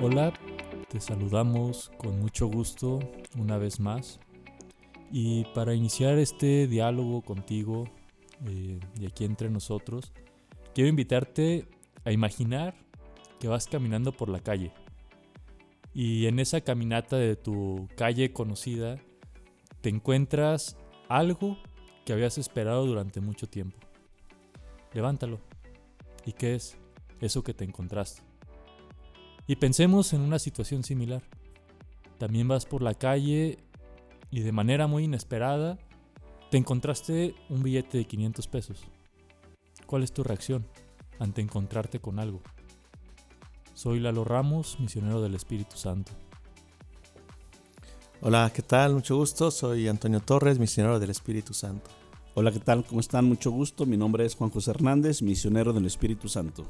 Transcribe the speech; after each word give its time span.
Hola, 0.00 0.32
te 0.88 1.00
saludamos 1.00 1.90
con 1.98 2.18
mucho 2.20 2.46
gusto 2.46 2.98
una 3.38 3.58
vez 3.58 3.80
más. 3.80 4.18
Y 5.12 5.44
para 5.54 5.74
iniciar 5.74 6.18
este 6.18 6.66
diálogo 6.66 7.22
contigo 7.22 7.84
eh, 8.46 8.80
y 8.98 9.06
aquí 9.06 9.24
entre 9.24 9.50
nosotros, 9.50 10.12
quiero 10.74 10.88
invitarte 10.88 11.68
a 12.04 12.12
imaginar 12.12 12.74
que 13.38 13.48
vas 13.48 13.66
caminando 13.66 14.12
por 14.12 14.28
la 14.28 14.40
calle. 14.40 14.72
Y 15.92 16.26
en 16.26 16.38
esa 16.38 16.60
caminata 16.60 17.16
de 17.16 17.36
tu 17.36 17.88
calle 17.96 18.32
conocida, 18.32 18.98
te 19.80 19.90
encuentras 19.90 20.76
algo 21.08 21.58
que 22.04 22.12
habías 22.12 22.38
esperado 22.38 22.86
durante 22.86 23.20
mucho 23.20 23.48
tiempo. 23.48 23.89
Levántalo. 24.92 25.40
¿Y 26.24 26.32
qué 26.32 26.54
es 26.54 26.76
eso 27.20 27.42
que 27.42 27.54
te 27.54 27.64
encontraste? 27.64 28.22
Y 29.46 29.56
pensemos 29.56 30.12
en 30.12 30.20
una 30.20 30.38
situación 30.38 30.84
similar. 30.84 31.22
También 32.18 32.48
vas 32.48 32.66
por 32.66 32.82
la 32.82 32.94
calle 32.94 33.58
y 34.30 34.40
de 34.40 34.52
manera 34.52 34.86
muy 34.86 35.04
inesperada 35.04 35.78
te 36.50 36.58
encontraste 36.58 37.34
un 37.48 37.62
billete 37.62 37.98
de 37.98 38.04
500 38.04 38.46
pesos. 38.48 38.82
¿Cuál 39.86 40.02
es 40.02 40.12
tu 40.12 40.22
reacción 40.22 40.66
ante 41.18 41.40
encontrarte 41.40 42.00
con 42.00 42.18
algo? 42.18 42.40
Soy 43.74 44.00
Lalo 44.00 44.24
Ramos, 44.24 44.78
misionero 44.80 45.22
del 45.22 45.34
Espíritu 45.34 45.76
Santo. 45.76 46.12
Hola, 48.20 48.52
¿qué 48.54 48.62
tal? 48.62 48.94
Mucho 48.94 49.16
gusto. 49.16 49.50
Soy 49.50 49.88
Antonio 49.88 50.20
Torres, 50.20 50.58
misionero 50.58 50.98
del 51.00 51.10
Espíritu 51.10 51.54
Santo. 51.54 51.90
Hola, 52.34 52.52
¿qué 52.52 52.60
tal? 52.60 52.84
¿Cómo 52.84 53.00
están? 53.00 53.24
Mucho 53.24 53.50
gusto. 53.50 53.86
Mi 53.86 53.96
nombre 53.96 54.24
es 54.24 54.36
Juan 54.36 54.50
José 54.50 54.70
Hernández, 54.70 55.20
misionero 55.20 55.72
del 55.72 55.84
Espíritu 55.84 56.28
Santo. 56.28 56.64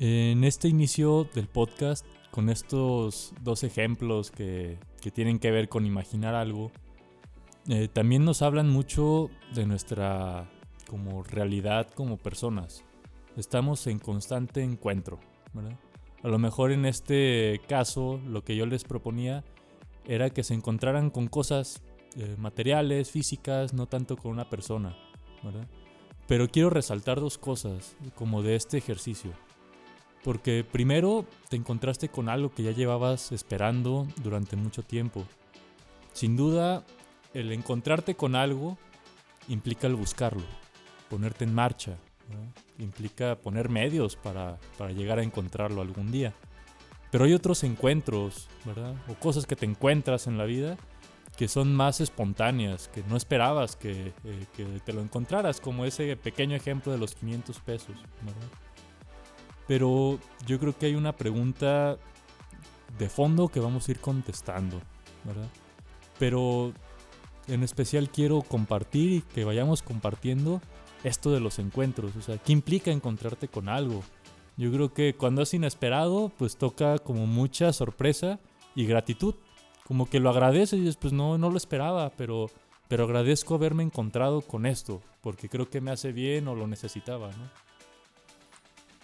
En 0.00 0.42
este 0.42 0.66
inicio 0.66 1.28
del 1.32 1.46
podcast, 1.46 2.04
con 2.32 2.48
estos 2.48 3.32
dos 3.42 3.62
ejemplos 3.62 4.32
que, 4.32 4.78
tienen 5.14 5.38
que 5.38 5.52
ver 5.52 5.68
con 5.68 5.86
imaginar 5.86 6.34
algo, 6.34 6.72
eh, 7.68 7.86
también 7.86 8.24
nos 8.24 8.42
hablan 8.42 8.68
mucho 8.68 9.30
de 9.54 9.66
nuestra 9.66 10.50
como 10.90 11.22
realidad 11.22 11.88
como 11.94 12.16
personas. 12.16 12.82
Estamos 13.36 13.86
en 13.86 14.00
constante 14.00 14.64
encuentro. 14.64 15.20
A 16.24 16.28
lo 16.28 16.40
mejor 16.40 16.72
en 16.72 16.86
este 16.86 17.60
caso 17.68 18.20
lo 18.26 18.42
que 18.42 18.56
yo 18.56 18.66
les 18.66 18.82
proponía 18.82 19.44
era 20.04 20.30
que 20.30 20.42
se 20.42 20.54
encontraran 20.54 21.08
con 21.10 21.28
cosas 21.28 21.82
eh, 22.16 22.34
materiales, 22.38 23.10
físicas, 23.10 23.74
no 23.74 23.86
tanto 23.86 24.16
con 24.16 24.32
una 24.32 24.48
persona. 24.48 24.96
Pero 26.26 26.48
quiero 26.48 26.70
resaltar 26.70 27.20
dos 27.20 27.38
cosas 27.38 27.96
como 28.14 28.42
de 28.42 28.56
este 28.56 28.78
ejercicio. 28.78 29.32
Porque 30.24 30.64
primero 30.64 31.24
te 31.48 31.56
encontraste 31.56 32.08
con 32.08 32.28
algo 32.28 32.52
que 32.52 32.62
ya 32.62 32.72
llevabas 32.72 33.32
esperando 33.32 34.08
durante 34.22 34.56
mucho 34.56 34.82
tiempo. 34.82 35.24
Sin 36.12 36.36
duda, 36.36 36.84
el 37.34 37.52
encontrarte 37.52 38.16
con 38.16 38.34
algo 38.34 38.78
implica 39.48 39.86
el 39.86 39.94
buscarlo, 39.94 40.42
ponerte 41.10 41.44
en 41.44 41.54
marcha, 41.54 41.98
implica 42.78 43.36
poner 43.36 43.68
medios 43.68 44.16
para, 44.16 44.58
llegar 44.94 45.18
a 45.18 45.22
encontrarlo 45.22 45.82
algún 45.82 46.10
día. 46.10 46.32
Pero 47.10 47.24
hay 47.24 47.34
otros 47.34 47.62
encuentros, 47.62 48.48
¿verdad? 48.64 48.94
O 49.08 49.14
cosas 49.14 49.46
que 49.46 49.54
te 49.56 49.66
encuentras 49.66 50.26
en 50.26 50.38
la 50.38 50.44
vida 50.44 50.76
que 51.36 51.48
son 51.48 51.74
más 51.74 52.00
espontáneas, 52.00 52.88
que 52.88 53.02
no 53.04 53.16
esperabas 53.16 53.76
que, 53.76 54.12
eh, 54.24 54.46
que 54.56 54.64
te 54.84 54.92
lo 54.92 55.02
encontraras, 55.02 55.60
como 55.60 55.84
ese 55.84 56.16
pequeño 56.16 56.56
ejemplo 56.56 56.92
de 56.92 56.98
los 56.98 57.14
500 57.14 57.60
pesos. 57.60 57.96
Pero 59.68 60.18
yo 60.46 60.58
creo 60.58 60.76
que 60.76 60.86
hay 60.86 60.94
una 60.94 61.12
pregunta 61.12 61.98
de 62.98 63.08
fondo 63.08 63.48
que 63.48 63.60
vamos 63.60 63.88
a 63.88 63.90
ir 63.90 64.00
contestando, 64.00 64.80
¿verdad? 65.24 65.48
Pero 66.18 66.72
en 67.48 67.62
especial 67.62 68.08
quiero 68.10 68.42
compartir 68.42 69.12
y 69.12 69.20
que 69.20 69.44
vayamos 69.44 69.82
compartiendo 69.82 70.60
esto 71.04 71.30
de 71.32 71.40
los 71.40 71.58
encuentros. 71.58 72.16
O 72.16 72.22
sea, 72.22 72.38
¿qué 72.38 72.52
implica 72.52 72.90
encontrarte 72.90 73.48
con 73.48 73.68
algo? 73.68 74.02
Yo 74.56 74.72
creo 74.72 74.94
que 74.94 75.14
cuando 75.14 75.42
es 75.42 75.52
inesperado, 75.52 76.32
pues 76.38 76.56
toca 76.56 76.98
como 76.98 77.26
mucha 77.26 77.72
sorpresa 77.72 78.40
y 78.74 78.86
gratitud. 78.86 79.34
Como 79.86 80.08
que 80.08 80.20
lo 80.20 80.30
agradeces 80.30 80.78
y 80.78 80.82
dices, 80.82 80.96
pues 80.96 81.12
no, 81.12 81.38
no 81.38 81.50
lo 81.50 81.56
esperaba, 81.56 82.10
pero, 82.10 82.50
pero 82.88 83.04
agradezco 83.04 83.54
haberme 83.54 83.82
encontrado 83.82 84.40
con 84.42 84.66
esto, 84.66 85.00
porque 85.20 85.48
creo 85.48 85.70
que 85.70 85.80
me 85.80 85.90
hace 85.90 86.12
bien 86.12 86.48
o 86.48 86.54
lo 86.54 86.66
necesitaba, 86.66 87.28
¿no? 87.28 87.66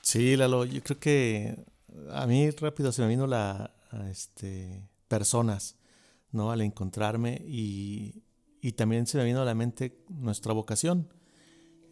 Sí, 0.03 0.37
Lalo, 0.37 0.65
yo 0.65 0.83
creo 0.83 0.99
que 0.99 1.65
a 2.11 2.27
mí 2.27 2.51
rápido 2.51 2.91
se 2.93 3.03
me 3.03 3.09
vino 3.09 3.27
la, 3.27 3.73
este, 4.11 4.89
personas, 5.09 5.77
¿no? 6.33 6.51
Al 6.51 6.61
encontrarme 6.61 7.43
y, 7.47 8.23
también 8.77 9.07
se 9.07 9.19
me 9.19 9.25
vino 9.25 9.43
a 9.43 9.45
la 9.45 9.55
mente 9.55 10.05
nuestra 10.09 10.53
vocación, 10.53 11.09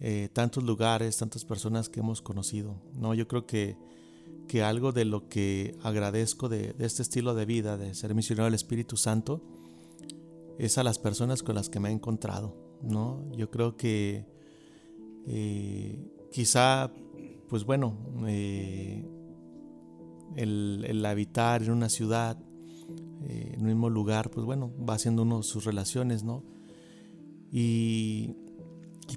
eh, 0.00 0.28
tantos 0.32 0.64
lugares, 0.64 1.16
tantas 1.16 1.44
personas 1.44 1.88
que 1.88 2.00
hemos 2.00 2.22
conocido, 2.22 2.80
¿no? 2.94 3.14
Yo 3.14 3.28
creo 3.28 3.46
que, 3.46 3.76
que 4.50 4.64
algo 4.64 4.90
de 4.90 5.04
lo 5.04 5.28
que 5.28 5.76
agradezco 5.84 6.48
de, 6.48 6.74
este 6.80 7.02
estilo 7.02 7.36
de 7.36 7.46
vida, 7.46 7.76
de 7.76 7.94
ser 7.94 8.16
misionero 8.16 8.46
del 8.46 8.54
Espíritu 8.54 8.96
Santo, 8.96 9.40
es 10.58 10.76
a 10.76 10.82
las 10.82 10.98
personas 10.98 11.44
con 11.44 11.54
las 11.54 11.68
que 11.68 11.78
me 11.78 11.88
he 11.88 11.92
encontrado, 11.92 12.56
¿no? 12.82 13.30
Yo 13.36 13.48
creo 13.48 13.76
que 13.76 14.26
eh, 15.28 16.04
quizá 16.32 16.92
pues 17.48 17.64
bueno, 17.64 17.96
eh, 18.26 19.08
el, 20.34 21.06
habitar 21.06 21.62
en 21.62 21.70
una 21.70 21.88
ciudad, 21.88 22.36
eh, 23.22 23.52
en 23.54 23.60
un 23.60 23.66
mismo 23.68 23.88
lugar, 23.88 24.32
pues 24.32 24.44
bueno, 24.44 24.72
va 24.84 24.94
haciendo 24.94 25.22
uno 25.22 25.44
sus 25.44 25.64
relaciones, 25.64 26.24
¿no? 26.24 26.42
Y, 27.52 28.34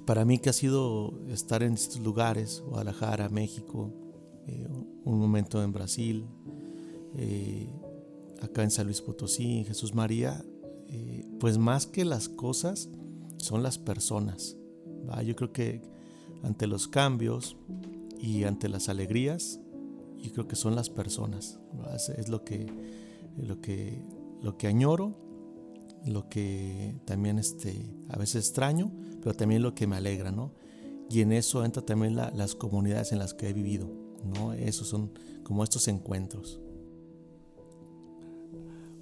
para 0.06 0.24
mí 0.24 0.38
que 0.38 0.50
ha 0.50 0.52
sido 0.52 1.18
estar 1.28 1.64
en 1.64 1.74
estos 1.74 2.00
lugares, 2.00 2.62
Guadalajara, 2.68 3.28
México, 3.30 4.03
eh, 4.46 4.68
un 5.04 5.18
momento 5.18 5.62
en 5.62 5.72
Brasil, 5.72 6.26
acá 8.42 8.62
en 8.62 8.70
San 8.70 8.86
Luis 8.86 9.00
Potosí, 9.00 9.58
en 9.58 9.64
Jesús 9.64 9.94
María, 9.94 10.44
pues 11.38 11.58
más 11.58 11.86
que 11.86 12.04
las 12.04 12.28
cosas, 12.28 12.88
son 13.38 13.62
las 13.62 13.78
personas. 13.78 14.56
Yo 15.24 15.36
creo 15.36 15.52
que 15.52 15.82
ante 16.42 16.66
los 16.66 16.88
cambios, 16.88 17.56
y 18.24 18.44
ante 18.44 18.70
las 18.70 18.88
alegrías, 18.88 19.60
yo 20.18 20.32
creo 20.32 20.48
que 20.48 20.56
son 20.56 20.74
las 20.74 20.88
personas. 20.88 21.60
Es, 22.16 22.30
lo, 22.30 22.42
que, 22.42 22.66
lo, 23.36 23.60
que, 23.60 24.02
lo 24.40 24.56
que 24.56 24.66
añoro, 24.66 25.14
lo 26.06 26.30
que 26.30 26.96
también 27.04 27.38
este, 27.38 27.94
a 28.08 28.16
veces 28.16 28.46
extraño, 28.46 28.90
pero 29.20 29.34
también 29.34 29.62
lo 29.62 29.74
que 29.74 29.86
me 29.86 29.96
alegra, 29.96 30.32
¿no? 30.32 30.54
Y 31.10 31.20
en 31.20 31.32
eso 31.32 31.66
entra 31.66 31.84
también 31.84 32.16
las 32.16 32.54
comunidades 32.54 33.12
en 33.12 33.18
las 33.18 33.34
que 33.34 33.50
he 33.50 33.52
vivido, 33.52 33.90
¿no? 34.24 34.52
Esos 34.52 34.88
son 34.88 35.10
como 35.42 35.62
estos 35.62 35.88
encuentros. 35.88 36.60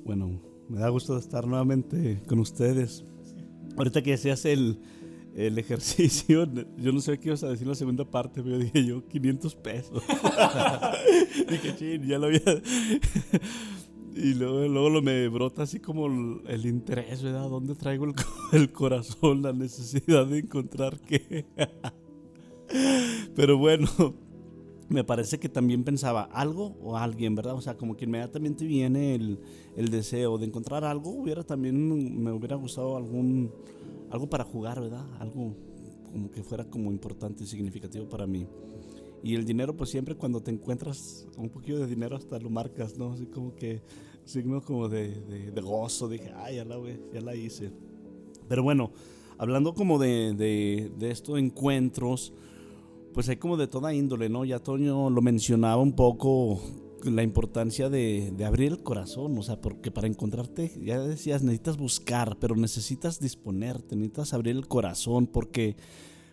Bueno, 0.05 0.41
me 0.69 0.81
da 0.81 0.89
gusto 0.89 1.17
estar 1.17 1.47
nuevamente 1.47 2.23
con 2.27 2.39
ustedes. 2.41 3.05
Ahorita 3.77 4.03
que 4.03 4.15
hace 4.15 4.53
el, 4.53 4.81
el 5.35 5.59
ejercicio, 5.59 6.49
yo 6.77 6.93
no 6.93 7.01
sé 7.01 7.19
qué 7.19 7.29
ibas 7.29 7.43
a 7.45 7.49
decir 7.49 7.67
la 7.67 7.75
segunda 7.75 8.05
parte, 8.05 8.43
pero 8.43 8.59
dije 8.59 8.85
yo 8.85 9.07
500 9.09 9.55
pesos. 9.57 10.03
dije, 11.49 11.77
ching, 11.77 12.07
ya 12.07 12.19
lo 12.19 12.27
había. 12.27 12.41
y 14.15 14.35
luego, 14.35 14.69
luego 14.69 14.91
lo 14.91 15.03
me 15.03 15.29
brota 15.29 15.63
así 15.63 15.81
como 15.81 16.07
el, 16.47 16.67
interés, 16.67 17.23
¿verdad? 17.23 17.49
¿Dónde 17.49 17.75
traigo 17.75 18.05
el, 18.05 18.15
el 18.53 18.73
corazón, 18.73 19.43
la 19.43 19.53
necesidad 19.53 20.27
de 20.27 20.41
encontrar 20.41 21.01
qué? 21.01 21.47
pero 23.37 23.57
bueno, 23.59 23.89
me 24.93 25.05
parece 25.05 25.39
que 25.39 25.49
también 25.49 25.85
pensaba 25.85 26.23
algo 26.23 26.77
o 26.83 26.97
alguien, 26.97 27.35
¿verdad? 27.35 27.55
O 27.55 27.61
sea, 27.61 27.77
como 27.77 27.97
que 27.97 28.05
inmediatamente 28.05 28.65
viene 28.65 29.15
el, 29.15 29.39
el 29.77 29.91
deseo 29.91 30.39
de 30.39 30.47
encontrar 30.47 30.85
algo, 30.85 31.11
hubiera 31.11 31.43
también, 31.43 32.23
me 32.23 32.33
hubiera 32.33 32.57
gustado 32.57 32.97
algún 32.97 33.51
algo 34.13 34.29
para 34.29 34.45
jugar, 34.45 34.81
¿verdad? 34.81 35.07
Algo 35.19 35.55
como 36.05 36.31
que 36.31 36.43
fuera 36.43 36.65
como 36.65 36.93
importante 36.93 37.45
y 37.45 37.47
significativo 37.47 38.09
para 38.09 38.27
mí. 38.27 38.47
Y 39.23 39.35
el 39.37 39.45
dinero, 39.45 39.75
pues 39.75 39.91
siempre 39.91 40.17
cuando 40.17 40.43
te 40.43 40.51
encuentras 40.51 41.27
un 41.37 41.49
poquito 41.49 41.79
de 41.79 41.87
dinero 41.87 42.17
hasta 42.17 42.39
lo 42.39 42.51
marcas, 42.51 42.99
¿no? 42.99 43.13
Así 43.13 43.27
como 43.27 43.55
que 43.55 43.81
signo 44.25 44.61
como 44.61 44.89
de, 44.89 45.09
de, 45.51 45.61
gozo, 45.63 46.09
dije, 46.09 46.33
ay, 46.37 46.57
ya 46.57 46.65
la, 46.65 46.77
ya 47.13 47.21
la 47.21 47.35
hice. 47.35 47.71
Pero 48.49 48.63
bueno, 48.63 48.93
hablando 49.39 49.73
como 49.75 49.99
de, 49.99 50.35
de, 50.35 50.93
de 50.99 51.11
estos 51.11 51.39
encuentros, 51.39 52.35
pues 53.13 53.29
hay 53.29 53.37
como 53.37 53.57
de 53.57 53.67
toda 53.67 53.95
índole, 53.95 54.29
¿no? 54.29 54.45
Ya 54.45 54.59
Toño 54.59 55.11
lo 55.11 55.23
mencionaba 55.23 55.77
un 55.77 55.95
poco 55.95 56.61
la 57.05 57.23
importancia 57.23 57.89
de, 57.89 58.33
abrir 58.47 58.73
el 58.73 58.83
corazón, 58.83 59.37
o 59.37 59.43
sea, 59.43 59.61
porque 59.61 59.91
para 59.91 60.07
encontrarte, 60.07 60.73
ya 60.83 61.01
decías, 61.01 61.43
necesitas 61.43 61.77
buscar, 61.77 62.39
pero 62.39 62.55
necesitas 62.57 63.21
disponerte, 63.21 63.97
necesitas 63.97 64.33
abrir 64.35 64.57
el 64.57 64.69
corazón, 64.69 65.27
porque 65.27 65.77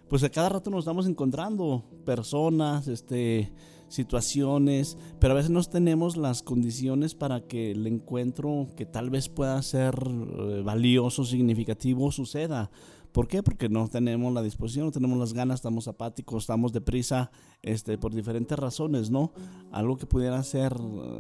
pues 0.08 0.24
a 0.24 0.30
cada 0.30 0.50
rato 0.50 0.70
nos 0.70 0.80
estamos 0.80 1.08
encontrando 1.08 1.84
personas, 2.06 2.88
este, 2.88 3.52
situaciones, 3.90 4.98
pero 5.20 5.34
a 5.34 5.38
veces 5.38 5.52
no 5.52 5.64
tenemos 5.64 6.18
las 6.18 6.42
condiciones 6.42 7.16
para 7.16 7.42
que 7.42 7.72
el 7.72 7.86
encuentro 7.86 8.68
que 8.76 8.86
tal 8.86 9.10
vez 9.10 9.30
pueda 9.30 9.62
ser 9.62 9.96
eh, 10.06 10.62
valioso, 10.64 11.26
significativo, 11.26 12.12
suceda. 12.12 12.72
¿Por 13.12 13.28
qué? 13.28 13.42
Porque 13.42 13.70
no 13.70 13.88
tenemos 13.88 14.32
la 14.34 14.44
disposición, 14.44 14.86
no 14.86 14.92
tenemos 14.92 15.18
las 15.18 15.34
ganas, 15.34 15.56
estamos 15.56 15.88
apáticos, 15.88 16.44
estamos 16.44 16.72
deprisa, 16.72 17.32
este, 17.64 17.98
por 17.98 18.14
diferentes 18.14 18.58
razones, 18.58 19.10
¿no? 19.10 19.32
Algo 19.72 19.98
que 19.98 20.06
pudiera 20.06 20.42
ser 20.44 20.76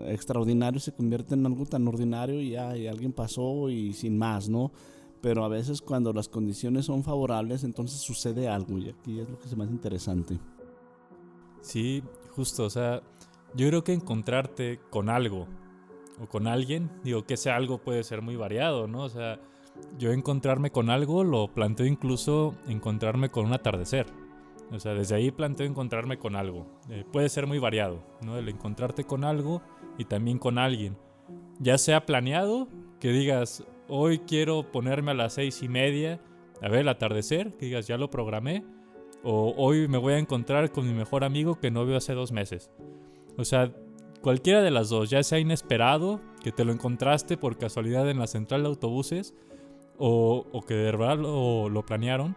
extraordinario 0.05 0.79
se 0.79 0.93
convierte 0.93 1.33
en 1.33 1.45
algo 1.45 1.65
tan 1.65 1.87
ordinario 1.87 2.39
y 2.39 2.51
ya 2.51 2.77
y 2.77 2.87
alguien 2.87 3.11
pasó 3.11 3.69
y 3.69 3.93
sin 3.93 4.17
más, 4.17 4.49
¿no? 4.49 4.71
Pero 5.21 5.43
a 5.43 5.47
veces 5.47 5.81
cuando 5.81 6.13
las 6.13 6.29
condiciones 6.29 6.85
son 6.85 7.03
favorables, 7.03 7.63
entonces 7.63 7.99
sucede 7.99 8.47
algo 8.47 8.77
y 8.77 8.89
aquí 8.89 9.19
es 9.19 9.29
lo 9.29 9.39
que 9.39 9.47
se 9.47 9.55
me 9.55 9.63
hace 9.63 9.73
interesante. 9.73 10.39
Sí, 11.61 12.03
justo, 12.35 12.65
o 12.65 12.69
sea, 12.69 13.01
yo 13.55 13.67
creo 13.67 13.83
que 13.83 13.93
encontrarte 13.93 14.79
con 14.89 15.09
algo 15.09 15.47
o 16.21 16.27
con 16.27 16.47
alguien, 16.47 16.89
digo 17.03 17.23
que 17.23 17.33
ese 17.33 17.49
algo 17.49 17.79
puede 17.79 18.03
ser 18.03 18.21
muy 18.21 18.35
variado, 18.35 18.87
¿no? 18.87 19.03
O 19.03 19.09
sea, 19.09 19.39
yo 19.97 20.11
encontrarme 20.11 20.71
con 20.71 20.89
algo 20.89 21.23
lo 21.23 21.53
planteo 21.53 21.85
incluso 21.85 22.55
encontrarme 22.67 23.29
con 23.29 23.45
un 23.45 23.53
atardecer. 23.53 24.07
O 24.71 24.79
sea, 24.79 24.93
desde 24.93 25.15
ahí 25.15 25.31
planteo 25.31 25.65
encontrarme 25.65 26.17
con 26.17 26.35
algo. 26.35 26.67
Eh, 26.89 27.03
puede 27.11 27.29
ser 27.29 27.47
muy 27.47 27.59
variado, 27.59 28.03
¿no? 28.21 28.37
El 28.37 28.49
encontrarte 28.49 29.03
con 29.03 29.23
algo 29.23 29.61
y 29.97 30.05
también 30.05 30.37
con 30.37 30.57
alguien. 30.57 30.97
Ya 31.59 31.77
sea 31.77 32.05
planeado, 32.05 32.67
que 32.99 33.09
digas, 33.09 33.65
hoy 33.87 34.19
quiero 34.19 34.71
ponerme 34.71 35.11
a 35.11 35.15
las 35.15 35.33
seis 35.33 35.63
y 35.63 35.67
media 35.67 36.21
a 36.61 36.69
ver 36.69 36.81
el 36.81 36.89
atardecer, 36.89 37.55
que 37.57 37.65
digas, 37.65 37.87
ya 37.87 37.97
lo 37.97 38.09
programé. 38.09 38.63
O 39.23 39.53
hoy 39.57 39.87
me 39.87 39.97
voy 39.97 40.13
a 40.13 40.19
encontrar 40.19 40.71
con 40.71 40.87
mi 40.87 40.93
mejor 40.93 41.23
amigo 41.23 41.59
que 41.59 41.71
no 41.71 41.85
veo 41.85 41.97
hace 41.97 42.13
dos 42.13 42.31
meses. 42.31 42.71
O 43.37 43.43
sea, 43.43 43.73
cualquiera 44.21 44.61
de 44.61 44.71
las 44.71 44.89
dos, 44.89 45.09
ya 45.09 45.23
sea 45.23 45.39
inesperado, 45.39 46.21
que 46.43 46.51
te 46.51 46.63
lo 46.63 46.71
encontraste 46.71 47.37
por 47.37 47.57
casualidad 47.57 48.09
en 48.09 48.19
la 48.19 48.27
central 48.27 48.63
de 48.63 48.69
autobuses, 48.69 49.33
o, 49.99 50.63
que 50.65 50.73
de 50.73 50.83
verdad 50.83 51.17
lo, 51.17 51.85
planearon. 51.85 52.35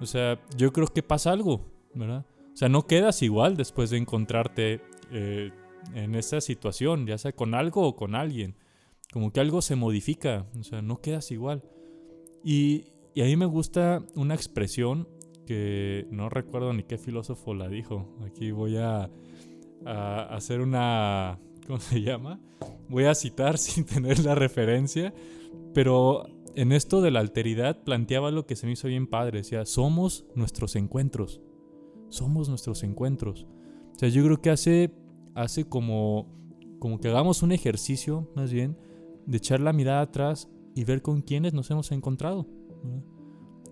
O 0.00 0.06
sea, 0.06 0.40
yo 0.56 0.72
creo 0.72 0.86
que 0.86 1.02
pasa 1.02 1.32
algo, 1.32 1.66
¿verdad? 1.94 2.24
O 2.52 2.56
sea, 2.56 2.68
no 2.68 2.86
quedas 2.86 3.22
igual 3.22 3.56
después 3.56 3.90
de 3.90 3.98
encontrarte 3.98 4.80
eh, 5.10 5.50
en 5.94 6.14
esa 6.14 6.40
situación, 6.40 7.06
ya 7.06 7.18
sea 7.18 7.32
con 7.32 7.54
algo 7.54 7.86
o 7.86 7.96
con 7.96 8.14
alguien. 8.14 8.56
Como 9.12 9.32
que 9.32 9.40
algo 9.40 9.60
se 9.60 9.76
modifica, 9.76 10.46
o 10.58 10.62
sea, 10.62 10.82
no 10.82 11.00
quedas 11.00 11.30
igual. 11.32 11.64
Y, 12.44 12.86
y 13.14 13.22
a 13.22 13.24
mí 13.24 13.36
me 13.36 13.46
gusta 13.46 14.04
una 14.14 14.34
expresión 14.34 15.08
que 15.46 16.06
no 16.10 16.28
recuerdo 16.28 16.72
ni 16.72 16.84
qué 16.84 16.96
filósofo 16.96 17.54
la 17.54 17.68
dijo. 17.68 18.16
Aquí 18.24 18.52
voy 18.52 18.76
a, 18.76 19.10
a 19.84 20.22
hacer 20.34 20.60
una... 20.60 21.40
¿Cómo 21.66 21.80
se 21.80 22.02
llama? 22.02 22.40
Voy 22.88 23.04
a 23.04 23.14
citar 23.14 23.58
sin 23.58 23.84
tener 23.84 24.20
la 24.20 24.34
referencia, 24.34 25.12
pero 25.74 26.26
en 26.54 26.72
esto 26.72 27.00
de 27.00 27.10
la 27.10 27.20
alteridad 27.20 27.82
planteaba 27.84 28.30
lo 28.30 28.46
que 28.46 28.56
se 28.56 28.66
me 28.66 28.72
hizo 28.72 28.88
bien 28.88 29.06
padre. 29.06 29.38
Decía, 29.38 29.64
somos 29.66 30.26
nuestros 30.34 30.76
encuentros. 30.76 31.40
Somos 32.08 32.48
nuestros 32.48 32.82
encuentros. 32.82 33.46
O 33.94 33.98
sea, 33.98 34.08
yo 34.08 34.24
creo 34.24 34.40
que 34.40 34.50
hace, 34.50 34.92
hace 35.34 35.64
como, 35.64 36.26
como 36.78 36.98
que 37.00 37.08
hagamos 37.08 37.42
un 37.42 37.52
ejercicio, 37.52 38.30
más 38.34 38.52
bien, 38.52 38.76
de 39.26 39.36
echar 39.36 39.60
la 39.60 39.72
mirada 39.72 40.02
atrás 40.02 40.48
y 40.74 40.84
ver 40.84 41.02
con 41.02 41.22
quiénes 41.22 41.54
nos 41.54 41.70
hemos 41.70 41.92
encontrado. 41.92 42.46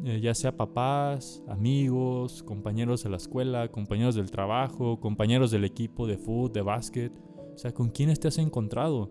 Eh, 0.05 0.21
ya 0.21 0.35
sea 0.35 0.57
papás, 0.57 1.43
amigos, 1.49 2.45
compañeros 2.45 3.03
de 3.03 3.11
la 3.11 3.17
escuela, 3.17 3.69
compañeros 3.73 4.15
del 4.15 4.31
trabajo, 4.31 5.01
compañeros 5.01 5.51
del 5.51 5.65
equipo 5.65 6.07
de 6.07 6.19
fútbol, 6.19 6.53
de 6.53 6.63
básquet. 6.63 7.13
O 7.55 7.59
sea, 7.59 7.73
con 7.73 7.91
quiénes 7.91 8.21
te 8.21 8.29
has 8.29 8.39
encontrado. 8.39 9.11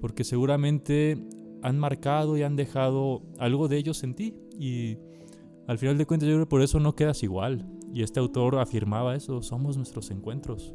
Porque 0.00 0.22
seguramente 0.24 1.18
han 1.62 1.78
marcado 1.78 2.36
y 2.36 2.42
han 2.42 2.56
dejado 2.56 3.22
algo 3.38 3.68
de 3.68 3.76
ellos 3.78 4.02
en 4.02 4.14
ti. 4.14 4.34
Y 4.58 4.98
al 5.66 5.78
final 5.78 5.98
de 5.98 6.06
cuentas 6.06 6.28
yo 6.28 6.34
creo 6.34 6.46
que 6.46 6.50
por 6.50 6.62
eso 6.62 6.80
no 6.80 6.94
quedas 6.94 7.22
igual. 7.22 7.66
Y 7.92 8.02
este 8.02 8.20
autor 8.20 8.58
afirmaba 8.58 9.16
eso, 9.16 9.42
somos 9.42 9.76
nuestros 9.76 10.10
encuentros. 10.10 10.74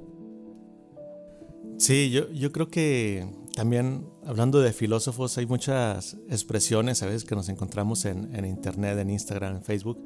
Sí, 1.78 2.10
yo, 2.10 2.32
yo 2.32 2.52
creo 2.52 2.70
que 2.70 3.28
también 3.56 4.08
hablando 4.26 4.62
de 4.62 4.72
filósofos 4.74 5.38
hay 5.38 5.46
muchas 5.46 6.18
expresiones 6.30 7.04
a 7.04 7.08
veces 7.08 7.26
que 7.26 7.36
nos 7.36 7.50
encontramos 7.50 8.06
en, 8.06 8.34
en 8.36 8.46
internet, 8.46 8.98
en 8.98 9.10
Instagram, 9.10 9.58
en 9.58 9.64
Facebook, 9.64 10.02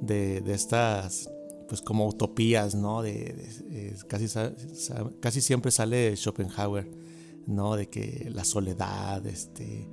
de, 0.00 0.40
de, 0.40 0.54
estas 0.54 1.30
pues 1.68 1.80
como 1.82 2.06
utopías, 2.06 2.74
¿no? 2.74 3.02
De, 3.02 3.94
casi, 4.08 4.26
casi 5.20 5.40
siempre 5.40 5.70
sale 5.70 6.16
Schopenhauer 6.16 6.88
¿no? 7.46 7.76
De 7.76 7.88
que 7.88 8.30
la 8.32 8.44
soledad, 8.44 9.26
este, 9.26 9.88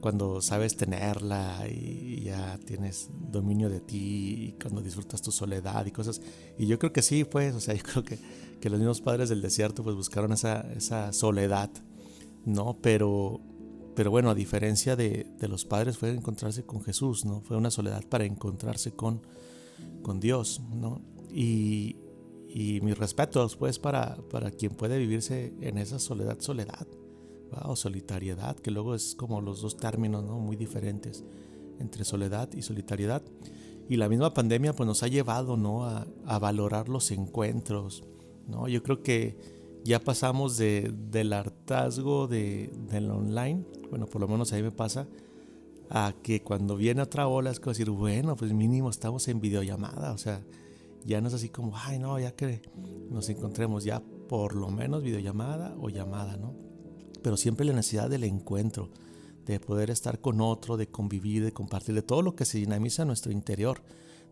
cuando 0.00 0.40
sabes 0.40 0.76
tenerla 0.76 1.66
y 1.68 2.22
ya 2.24 2.58
tienes 2.64 3.10
dominio 3.30 3.68
de 3.68 3.80
ti, 3.80 4.48
y 4.48 4.52
cuando 4.60 4.80
disfrutas 4.80 5.22
tu 5.22 5.32
soledad 5.32 5.84
y 5.86 5.90
cosas. 5.90 6.20
Y 6.58 6.66
yo 6.66 6.78
creo 6.78 6.92
que 6.92 7.02
sí, 7.02 7.24
pues, 7.24 7.54
o 7.54 7.60
sea, 7.60 7.74
yo 7.74 7.82
creo 7.92 8.04
que, 8.04 8.18
que 8.60 8.70
los 8.70 8.78
mismos 8.78 9.00
padres 9.00 9.28
del 9.28 9.42
desierto 9.42 9.82
pues 9.82 9.96
buscaron 9.96 10.32
esa, 10.32 10.60
esa 10.76 11.12
soledad, 11.12 11.70
¿no? 12.44 12.76
Pero, 12.80 13.40
pero 13.94 14.10
bueno, 14.10 14.30
a 14.30 14.34
diferencia 14.34 14.96
de, 14.96 15.26
de, 15.38 15.48
los 15.48 15.64
padres 15.64 15.98
fue 15.98 16.10
encontrarse 16.10 16.64
con 16.64 16.82
Jesús, 16.82 17.24
¿no? 17.24 17.40
Fue 17.40 17.56
una 17.56 17.70
soledad 17.70 18.04
para 18.08 18.24
encontrarse 18.24 18.92
con, 18.92 19.22
con 20.02 20.20
Dios, 20.20 20.60
¿no? 20.72 21.00
Y, 21.32 21.96
y 22.56 22.80
mis 22.80 22.96
respetos, 22.96 23.54
pues, 23.54 23.78
para, 23.78 24.16
para 24.30 24.50
quien 24.50 24.72
puede 24.72 24.96
vivirse 24.96 25.52
en 25.60 25.76
esa 25.76 25.98
soledad, 25.98 26.38
soledad, 26.40 26.86
o 27.64 27.76
solitariedad, 27.76 28.56
que 28.56 28.70
luego 28.70 28.94
es 28.94 29.14
como 29.14 29.42
los 29.42 29.60
dos 29.60 29.76
términos, 29.76 30.24
¿no? 30.24 30.38
Muy 30.38 30.56
diferentes 30.56 31.22
entre 31.78 32.06
soledad 32.06 32.48
y 32.54 32.62
solitariedad. 32.62 33.20
Y 33.90 33.96
la 33.96 34.08
misma 34.08 34.32
pandemia, 34.32 34.72
pues, 34.72 34.86
nos 34.86 35.02
ha 35.02 35.08
llevado, 35.08 35.58
¿no? 35.58 35.84
A, 35.84 36.06
a 36.24 36.38
valorar 36.38 36.88
los 36.88 37.10
encuentros, 37.10 38.04
¿no? 38.48 38.68
Yo 38.68 38.82
creo 38.82 39.02
que 39.02 39.36
ya 39.84 40.00
pasamos 40.00 40.56
de, 40.56 40.94
del 41.10 41.34
hartazgo 41.34 42.26
de, 42.26 42.70
del 42.90 43.10
online, 43.10 43.66
bueno, 43.90 44.06
por 44.06 44.22
lo 44.22 44.28
menos 44.28 44.54
a 44.54 44.56
mí 44.56 44.62
me 44.62 44.72
pasa, 44.72 45.06
a 45.90 46.14
que 46.22 46.42
cuando 46.42 46.74
viene 46.76 47.02
otra 47.02 47.28
ola 47.28 47.50
es 47.50 47.60
como 47.60 47.72
decir, 47.72 47.90
bueno, 47.90 48.34
pues 48.34 48.54
mínimo 48.54 48.88
estamos 48.88 49.28
en 49.28 49.42
videollamada, 49.42 50.12
o 50.12 50.18
sea, 50.18 50.42
ya 51.06 51.20
no 51.20 51.28
es 51.28 51.34
así 51.34 51.48
como, 51.48 51.72
ay, 51.76 51.98
no, 51.98 52.18
ya 52.18 52.34
que 52.34 52.62
nos 53.10 53.28
encontremos, 53.28 53.84
ya 53.84 54.02
por 54.28 54.54
lo 54.54 54.68
menos 54.70 55.02
videollamada 55.02 55.76
o 55.78 55.88
llamada, 55.88 56.36
¿no? 56.36 56.54
Pero 57.22 57.36
siempre 57.36 57.64
la 57.64 57.72
necesidad 57.72 58.10
del 58.10 58.24
encuentro, 58.24 58.90
de 59.44 59.60
poder 59.60 59.90
estar 59.90 60.20
con 60.20 60.40
otro, 60.40 60.76
de 60.76 60.88
convivir, 60.88 61.44
de 61.44 61.52
compartir, 61.52 61.94
de 61.94 62.02
todo 62.02 62.22
lo 62.22 62.34
que 62.34 62.44
se 62.44 62.58
dinamiza 62.58 63.02
en 63.02 63.08
nuestro 63.08 63.30
interior, 63.30 63.82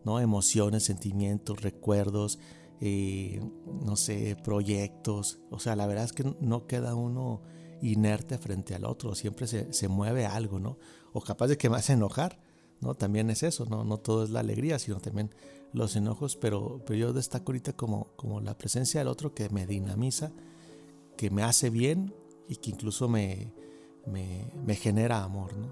¿no? 0.03 0.19
Emociones, 0.19 0.83
sentimientos, 0.83 1.61
recuerdos, 1.61 2.39
eh, 2.81 3.41
no 3.85 3.95
sé, 3.95 4.35
proyectos. 4.43 5.39
O 5.49 5.59
sea, 5.59 5.77
la 5.77 5.87
verdad 5.87 6.03
es 6.03 6.13
que 6.13 6.35
no 6.41 6.67
queda 6.67 6.95
uno 6.95 7.41
inerte 7.81 8.37
frente 8.37 8.75
al 8.75 8.83
otro, 8.83 9.15
siempre 9.15 9.47
se, 9.47 9.71
se 9.71 9.87
mueve 9.87 10.25
algo, 10.25 10.59
¿no? 10.59 10.77
O 11.13 11.21
capaz 11.21 11.47
de 11.47 11.57
que 11.57 11.69
me 11.69 11.77
hace 11.77 11.93
enojar, 11.93 12.39
¿no? 12.81 12.95
También 12.95 13.29
es 13.29 13.43
eso, 13.43 13.65
¿no? 13.65 13.83
No 13.83 13.97
todo 13.97 14.23
es 14.23 14.29
la 14.29 14.39
alegría, 14.41 14.79
sino 14.79 14.99
también 14.99 15.31
los 15.73 15.95
enojos, 15.95 16.35
pero, 16.35 16.81
pero 16.85 16.97
yo 16.97 17.13
destaco 17.13 17.51
ahorita 17.51 17.73
como, 17.73 18.07
como 18.15 18.39
la 18.41 18.57
presencia 18.57 18.99
del 18.99 19.09
otro 19.09 19.33
que 19.33 19.49
me 19.49 19.67
dinamiza, 19.67 20.31
que 21.17 21.29
me 21.29 21.43
hace 21.43 21.69
bien 21.69 22.13
y 22.47 22.57
que 22.57 22.71
incluso 22.71 23.09
me, 23.09 23.53
me, 24.05 24.75
genera 24.75 25.23
amor, 25.23 25.55
¿no? 25.57 25.67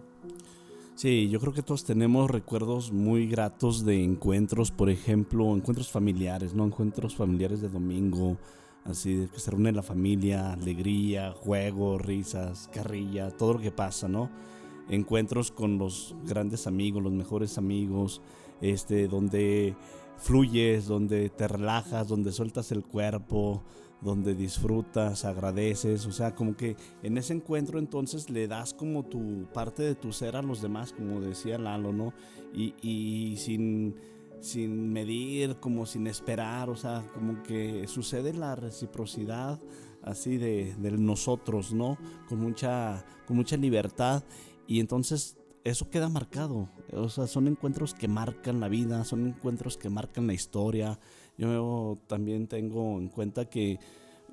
Sí, 0.96 1.28
yo 1.30 1.40
creo 1.40 1.54
que 1.54 1.64
todos 1.64 1.84
tenemos 1.86 2.30
recuerdos 2.30 2.92
muy 2.92 3.28
gratos 3.28 3.84
de 3.84 4.04
encuentros, 4.04 4.72
por 4.72 4.90
ejemplo, 4.90 5.56
encuentros 5.56 5.90
familiares, 5.90 6.54
¿no? 6.54 6.66
Encuentros 6.66 7.16
familiares 7.16 7.62
de 7.62 7.70
domingo, 7.70 8.38
así 8.86 9.16
de 9.16 9.28
que 9.28 9.40
se 9.40 9.52
reúne 9.52 9.72
la 9.72 9.82
familia, 9.82 10.54
alegría, 10.54 11.32
juego, 11.32 11.98
risas, 11.98 12.70
carrilla, 12.72 13.32
todo 13.32 13.54
lo 13.54 13.60
que 13.60 13.72
pasa, 13.72 14.08
¿no? 14.08 14.30
Encuentros 14.90 15.52
con 15.52 15.78
los 15.78 16.16
grandes 16.26 16.68
amigos, 16.68 17.04
los 17.04 17.14
mejores 17.14 17.58
amigos, 17.58 18.22
este, 18.62 19.08
donde 19.08 19.76
fluyes, 20.18 20.88
donde 20.88 21.30
te 21.30 21.48
relajas, 21.48 22.08
donde 22.08 22.32
sueltas 22.32 22.72
el 22.72 22.84
cuerpo, 22.84 23.64
donde 24.04 24.36
disfrutas, 24.36 25.26
agradeces, 25.26 26.06
o 26.06 26.12
sea, 26.12 26.36
como 26.36 26.56
que 26.56 26.76
en 27.02 27.18
ese 27.18 27.34
encuentro 27.34 27.80
entonces 27.80 28.30
le 28.30 28.48
das 28.48 28.74
como 28.74 29.04
tu 29.04 29.48
parte 29.54 29.84
de 29.84 29.96
tu 29.96 30.12
ser 30.12 30.36
a 30.36 30.42
los 30.42 30.62
demás, 30.62 30.92
como 30.94 31.22
decía 31.22 31.58
Lalo, 31.58 31.94
¿no? 31.94 32.14
Y, 32.54 33.36
sin, 33.38 33.96
sin 34.42 34.92
medir, 34.92 35.56
como 35.60 35.86
sin 35.86 36.08
esperar, 36.08 36.70
o 36.70 36.76
sea, 36.76 37.04
como 37.14 37.42
que 37.44 37.88
sucede 37.88 38.34
la 38.34 38.56
reciprocidad 38.56 39.60
así 40.04 40.38
de, 40.38 40.76
de 40.76 40.92
nosotros, 40.92 41.74
¿no? 41.74 41.98
Con 42.28 42.42
mucha, 42.42 43.06
con 43.26 43.38
mucha 43.38 43.56
libertad 43.56 44.24
y 44.68 44.80
entonces 44.80 45.38
eso 45.64 45.90
queda 45.90 46.10
marcado. 46.10 46.70
O 46.92 47.10
sea, 47.10 47.28
son 47.28 47.48
encuentros 47.48 47.94
que 47.94 48.08
marcan 48.08 48.60
la 48.60 48.70
vida, 48.70 49.04
son 49.06 49.28
encuentros 49.28 49.78
que 49.78 49.90
marcan 49.90 50.28
la 50.28 50.34
historia. 50.34 51.00
Yo 51.38 51.98
también 52.08 52.48
tengo 52.48 53.00
en 53.00 53.08
cuenta 53.08 53.46
que 53.46 53.80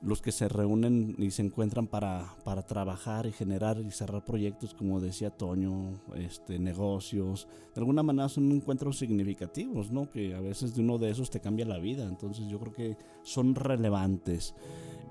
los 0.03 0.23
que 0.23 0.33
se 0.33 0.49
reúnen 0.49 1.15
y 1.19 1.31
se 1.31 1.43
encuentran 1.43 1.87
para, 1.87 2.35
para 2.45 2.63
trabajar 2.63 3.27
y 3.27 3.33
generar 3.33 3.79
y 3.79 3.91
cerrar 3.91 4.25
proyectos, 4.25 4.75
como 4.75 4.99
decía 4.99 5.31
Toño, 5.31 6.01
este, 6.15 6.59
negocios, 6.59 7.47
de 7.75 7.81
alguna 7.81 8.03
manera 8.03 8.29
son 8.29 8.51
encuentros 8.51 8.99
significativos, 8.99 9.91
¿no? 9.91 10.11
Que 10.11 10.35
a 10.35 10.41
veces 10.41 10.75
de 10.75 10.81
uno 10.81 10.97
de 10.97 11.11
esos 11.11 11.31
te 11.31 11.41
cambia 11.41 11.67
la 11.67 11.79
vida. 11.79 12.05
Entonces 12.05 12.49
yo 12.49 12.59
creo 12.59 12.73
que 12.73 12.97
son 13.23 13.55
relevantes. 13.55 14.55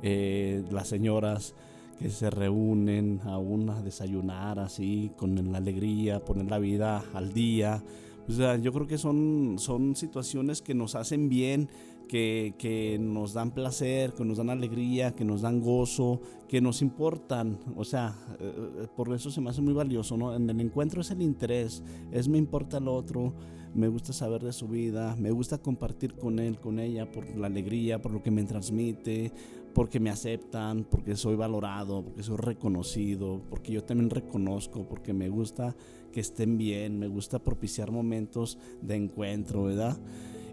Eh, 0.02 0.64
las 0.72 0.88
señoras 0.88 1.54
que 2.00 2.10
se 2.10 2.30
reúnen 2.30 3.20
aún 3.26 3.70
a 3.70 3.82
desayunar 3.82 4.58
así, 4.58 5.12
con 5.18 5.52
la 5.52 5.58
alegría, 5.58 6.24
poner 6.24 6.50
la 6.50 6.58
vida 6.58 7.04
al 7.14 7.34
día. 7.34 7.84
O 8.28 8.32
sea, 8.32 8.56
yo 8.56 8.72
creo 8.72 8.88
que 8.88 8.98
son, 8.98 9.56
son 9.58 9.98
situaciones 9.98 10.62
que 10.62 10.74
nos 10.74 10.96
hacen 10.96 11.28
bien, 11.28 11.68
que, 12.08 12.56
que, 12.58 12.98
nos 13.00 13.34
dan 13.34 13.52
placer, 13.52 14.14
que 14.14 14.24
nos 14.24 14.38
dan 14.38 14.50
alegría, 14.50 15.14
que 15.14 15.26
nos 15.26 15.42
dan 15.42 15.60
gozo, 15.60 16.22
que 16.48 16.62
nos 16.62 16.82
importan. 16.82 17.60
O 17.76 17.84
sea, 17.84 18.16
eh, 18.40 18.88
por 18.96 19.14
eso 19.14 19.30
se 19.30 19.42
me 19.42 19.50
hace 19.50 19.62
muy 19.62 19.74
valioso, 19.74 20.16
¿no? 20.16 20.34
En 20.34 20.50
el 20.50 20.62
encuentro 20.62 21.02
es 21.02 21.12
el 21.12 21.22
interés, 21.22 21.84
es 22.12 22.30
me 22.30 22.38
importa 22.38 22.78
el 22.78 22.88
otro, 22.88 23.34
me 23.74 23.88
gusta 23.88 24.14
saber 24.14 24.44
de 24.44 24.54
su 24.54 24.68
vida, 24.68 25.16
me 25.18 25.32
gusta 25.32 25.58
compartir 25.58 26.16
con 26.16 26.40
él, 26.40 26.60
con 26.60 26.80
ella, 26.80 27.12
por 27.12 27.36
la 27.36 27.48
alegría, 27.48 28.02
por 28.02 28.12
lo 28.12 28.24
que 28.24 28.32
me 28.32 28.44
transmite, 28.44 29.32
porque 29.74 30.00
me 30.00 30.10
aceptan, 30.10 30.84
porque 30.84 31.16
soy 31.16 31.36
valorado, 31.36 32.04
porque 32.04 32.24
soy 32.24 32.38
reconocido, 32.38 33.42
porque 33.50 33.72
yo 33.72 33.84
también 33.84 34.10
reconozco, 34.10 34.88
porque 34.88 35.14
me 35.14 35.30
gusta 35.30 35.76
que 36.12 36.20
estén 36.20 36.58
bien, 36.58 36.98
me 36.98 37.08
gusta 37.08 37.40
propiciar 37.40 37.92
momentos 37.92 38.58
de 38.82 38.96
encuentro, 38.96 39.64
¿verdad? 39.64 39.98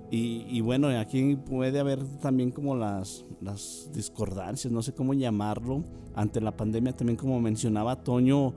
Y, 0.08 0.60
bueno, 0.60 0.88
aquí 0.88 1.34
puede 1.34 1.80
haber 1.80 2.04
también 2.20 2.52
como 2.52 2.76
las, 2.76 3.24
las 3.40 3.90
discordancias, 3.92 4.72
no 4.72 4.80
sé 4.80 4.92
cómo 4.92 5.14
llamarlo, 5.14 5.82
ante 6.14 6.40
la 6.40 6.56
pandemia 6.56 6.94
también 6.94 7.16
como 7.16 7.40
mencionaba 7.40 8.04
Toño, 8.04 8.54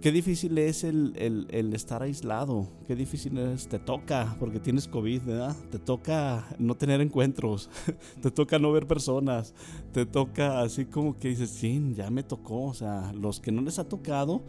qué 0.00 0.12
difícil 0.12 0.56
es 0.58 0.84
el, 0.84 1.14
el, 1.50 1.72
estar 1.74 2.02
aislado, 2.02 2.68
qué 2.86 2.94
difícil 2.94 3.38
es, 3.38 3.68
te 3.68 3.78
toca, 3.78 4.36
porque 4.38 4.60
tienes 4.60 4.88
COVID, 4.88 5.22
¿verdad? 5.22 5.56
Te 5.70 5.78
toca 5.78 6.46
no 6.58 6.76
tener 6.76 7.00
encuentros, 7.00 7.70
te 8.22 8.30
toca 8.30 8.58
no 8.58 8.72
ver 8.72 8.86
personas, 8.86 9.54
te 9.92 10.06
toca 10.06 10.60
así 10.60 10.84
como 10.84 11.18
que 11.18 11.28
dices, 11.28 11.50
sí, 11.50 11.94
ya 11.94 12.10
me 12.10 12.22
tocó, 12.22 12.64
o 12.64 12.74
sea, 12.74 13.12
los 13.12 13.40
que 13.40 13.52
no 13.52 13.62
les 13.62 13.78
ha 13.78 13.88
tocado, 13.88 14.42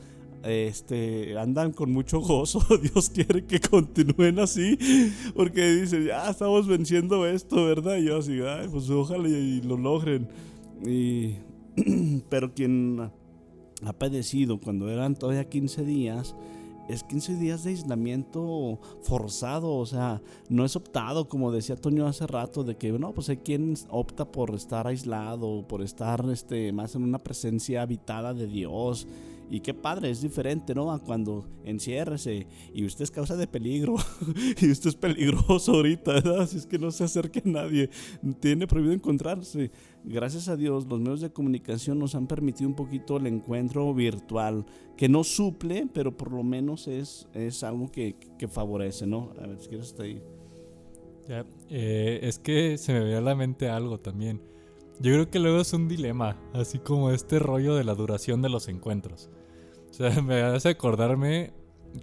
este, 0.44 1.38
andan 1.38 1.74
con 1.74 1.92
mucho 1.92 2.20
gozo, 2.20 2.62
Dios 2.82 3.10
quiere 3.10 3.46
que 3.46 3.60
continúen 3.60 4.40
así, 4.40 4.78
porque 5.36 5.68
dicen, 5.72 6.06
ya 6.06 6.30
estamos 6.30 6.68
venciendo 6.68 7.26
esto, 7.26 7.66
¿verdad? 7.66 7.98
Y 7.98 8.06
yo 8.06 8.18
así, 8.18 8.40
Ay, 8.42 8.68
pues 8.72 8.90
ojalá 8.90 9.28
y, 9.28 9.62
lo 9.62 9.78
logren. 9.78 10.28
Y, 10.86 11.36
pero 12.30 12.54
quien 12.54 13.12
ha 13.86 13.94
padecido 13.94 14.60
cuando 14.60 14.90
eran 14.90 15.16
todavía 15.16 15.48
15 15.48 15.84
días, 15.84 16.36
es 16.88 17.04
15 17.04 17.36
días 17.36 17.64
de 17.64 17.72
aislamiento 17.72 18.80
forzado, 19.02 19.76
o 19.76 19.86
sea, 19.86 20.22
no 20.50 20.64
es 20.64 20.76
optado, 20.76 21.28
como 21.28 21.52
decía 21.52 21.76
Toño 21.76 22.08
hace 22.08 22.26
rato, 22.28 22.64
de 22.64 22.78
que 22.78 22.92
no, 22.94 23.14
pues 23.14 23.30
hay 23.30 23.38
quien 23.38 23.76
opta 23.90 24.32
por 24.32 24.56
estar 24.56 24.88
aislado, 24.88 25.68
por 25.68 25.82
estar 25.82 26.24
este, 26.32 26.72
más 26.72 26.96
en 26.96 27.04
una 27.04 27.20
presencia 27.20 27.82
habitada 27.82 28.34
de 28.34 28.48
Dios 28.48 29.08
y 29.50 29.62
qué 29.62 29.74
padre, 29.74 30.10
es 30.10 30.22
diferente, 30.22 30.76
¿no? 30.76 30.92
A 30.92 31.00
cuando 31.00 31.46
enciérrese 31.64 32.48
y 32.74 32.86
usted 32.86 33.04
es 33.04 33.12
causa 33.12 33.36
de 33.38 33.48
peligro 33.48 33.96
y 34.62 34.70
usted 34.70 34.90
es 34.90 34.96
peligroso 34.96 35.74
ahorita, 35.74 36.14
¿verdad? 36.14 36.42
Así 36.42 36.58
es 36.58 36.66
que 36.66 36.78
no 36.78 36.92
se 36.92 37.06
acerque 37.06 37.42
a 37.46 37.48
nadie, 37.48 37.90
tiene 38.40 38.68
prohibido 38.68 38.94
encontrarse. 38.94 39.72
Gracias 40.10 40.48
a 40.48 40.56
Dios, 40.56 40.88
los 40.88 41.02
medios 41.02 41.20
de 41.20 41.32
comunicación 41.32 42.00
nos 42.00 42.16
han 42.16 42.28
permitido 42.28 42.70
un 42.70 42.76
poquito 42.76 43.18
el 43.18 43.28
encuentro 43.28 43.94
virtual, 43.94 44.66
que 44.96 45.10
no 45.10 45.26
suple, 45.26 45.86
pero 45.94 46.16
por 46.16 46.32
lo 46.32 46.44
menos 46.44 46.88
es, 46.88 47.28
es 47.34 47.62
algo 47.62 47.92
que, 47.92 48.16
que 48.40 48.48
favorece, 48.48 49.06
¿no? 49.06 49.34
A 49.38 49.48
ver 49.48 49.60
si 49.60 49.68
quieres 49.68 49.88
estar 49.88 50.06
ahí. 50.06 50.22
Ya, 51.28 51.46
eh, 51.70 52.20
es 52.24 52.40
que 52.40 52.78
se 52.78 52.94
me 52.94 53.02
ve 53.02 53.18
a 53.18 53.22
la 53.22 53.36
mente 53.36 53.68
algo 53.68 54.00
también. 54.00 54.42
Yo 55.02 55.12
creo 55.12 55.30
que 55.30 55.40
luego 55.40 55.60
es 55.60 55.74
un 55.74 55.90
dilema, 55.90 56.38
así 56.54 56.80
como 56.80 57.12
este 57.12 57.38
rollo 57.38 57.76
de 57.76 57.84
la 57.84 57.94
duración 57.94 58.42
de 58.42 58.48
los 58.48 58.70
encuentros. 58.70 59.30
O 59.90 59.94
sea, 59.94 60.10
me 60.22 60.42
hace 60.42 60.70
acordarme 60.70 61.52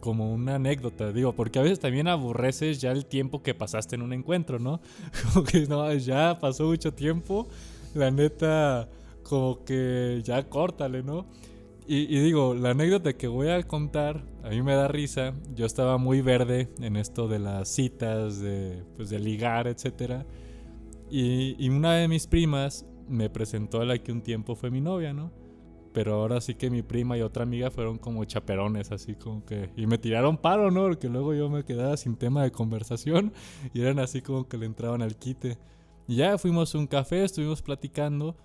como 0.01 0.31
una 0.31 0.57
anécdota, 0.57 1.11
digo, 1.11 1.33
porque 1.33 1.59
a 1.59 1.63
veces 1.63 1.81
también 1.81 2.09
aborreces 2.09 2.83
ya 2.83 2.91
el 2.93 3.07
tiempo 3.07 3.43
que 3.43 3.55
pasaste 3.55 3.97
en 3.97 4.03
un 4.03 4.13
encuentro, 4.13 4.59
¿no? 4.59 4.81
Como 5.33 5.45
que 5.45 5.67
no, 5.67 5.93
ya 5.95 6.39
pasó 6.41 6.65
mucho 6.65 6.93
tiempo, 6.93 7.49
la 7.95 8.11
neta, 8.11 8.89
como 9.23 9.65
que 9.65 10.21
ya 10.25 10.49
córtale, 10.49 11.03
¿no? 11.03 11.27
Y, 11.87 12.17
y, 12.17 12.21
digo, 12.21 12.55
la 12.55 12.71
anécdota 12.71 13.13
que 13.13 13.29
voy 13.29 13.49
a 13.49 13.63
contar, 13.63 14.25
a 14.43 14.49
mí 14.49 14.63
me 14.63 14.75
da 14.75 14.89
risa, 14.89 15.35
yo 15.55 15.67
estaba 15.67 15.99
muy 15.99 16.23
verde 16.23 16.71
en 16.81 16.97
esto 16.97 17.29
de 17.29 17.39
las 17.39 17.69
citas, 17.69 18.41
de, 18.41 18.83
pues, 18.97 19.11
de 19.11 19.19
ligar, 19.19 19.67
etcétera. 19.67 20.25
Y, 21.11 21.69
una 21.69 21.95
de 21.95 22.09
mis 22.09 22.27
primas 22.27 22.87
me 23.09 23.29
presentó 23.31 23.81
a 23.81 23.85
la 23.85 23.99
que 23.99 24.13
un 24.13 24.23
tiempo 24.23 24.57
fue 24.57 24.71
mi 24.71 24.81
novia, 24.81 25.13
¿no? 25.13 25.31
Pero 25.93 26.15
ahora 26.15 26.41
sí 26.41 26.55
que 26.55 26.71
mi 26.71 26.83
prima 26.83 27.17
y 27.17 27.21
otra 27.21 27.45
amiga 27.45 27.71
fueron 27.71 27.99
como 27.99 28.25
chaperones, 28.25 28.91
así 28.91 29.15
como 29.15 29.45
que... 29.45 29.71
Y 29.77 29.87
me 29.87 29.99
tiraron 29.99 30.39
paro, 30.39 30.71
¿no? 30.71 30.83
Porque 30.85 31.09
luego 31.09 31.35
yo 31.35 31.49
me 31.49 31.65
quedaba 31.65 31.97
sin 31.97 32.17
tema 32.17 32.43
de 32.43 32.51
conversación 32.51 33.33
y 33.73 33.83
eran 33.83 34.01
así 34.01 34.23
como 34.23 34.49
que 34.49 34.59
le 34.59 34.67
entraban 34.67 35.03
al 35.03 35.17
quite. 35.17 35.57
Ya 36.07 36.37
fuimos 36.39 36.75
a 36.75 36.79
un 36.79 36.87
café, 36.87 37.25
estuvimos 37.25 37.63
platicando, 37.63 38.37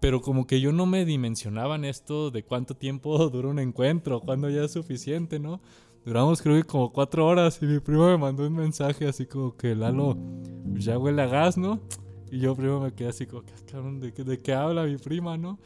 pero 0.00 0.20
como 0.20 0.46
que 0.46 0.60
yo 0.60 0.72
no 0.72 0.84
me 0.84 1.04
dimensionaban 1.04 1.84
esto 1.84 2.30
de 2.30 2.44
cuánto 2.44 2.74
tiempo 2.74 3.16
dura 3.30 3.48
un 3.48 3.58
encuentro, 3.58 4.20
cuándo 4.20 4.50
ya 4.50 4.64
es 4.64 4.72
suficiente, 4.72 5.38
¿no? 5.38 5.60
Duramos 6.04 6.42
creo 6.42 6.56
que 6.56 6.64
como 6.64 6.92
cuatro 6.92 7.26
horas 7.26 7.60
y 7.62 7.66
mi 7.66 7.78
primo 7.78 8.08
me 8.08 8.18
mandó 8.18 8.46
un 8.46 8.54
mensaje 8.54 9.06
así 9.06 9.24
como 9.24 9.56
que 9.56 9.76
Lalo, 9.76 10.16
ya 10.74 10.98
huele 10.98 11.22
a 11.22 11.26
gas, 11.26 11.56
¿no? 11.56 11.80
Y 12.30 12.40
yo 12.40 12.56
primero 12.56 12.80
me 12.80 12.92
quedé 12.92 13.10
así 13.10 13.26
como, 13.26 13.44
ah, 13.74 13.90
¿de, 14.00 14.10
¿de 14.10 14.38
qué 14.38 14.52
habla 14.52 14.84
mi 14.84 14.96
prima, 14.96 15.38
no? 15.38 15.58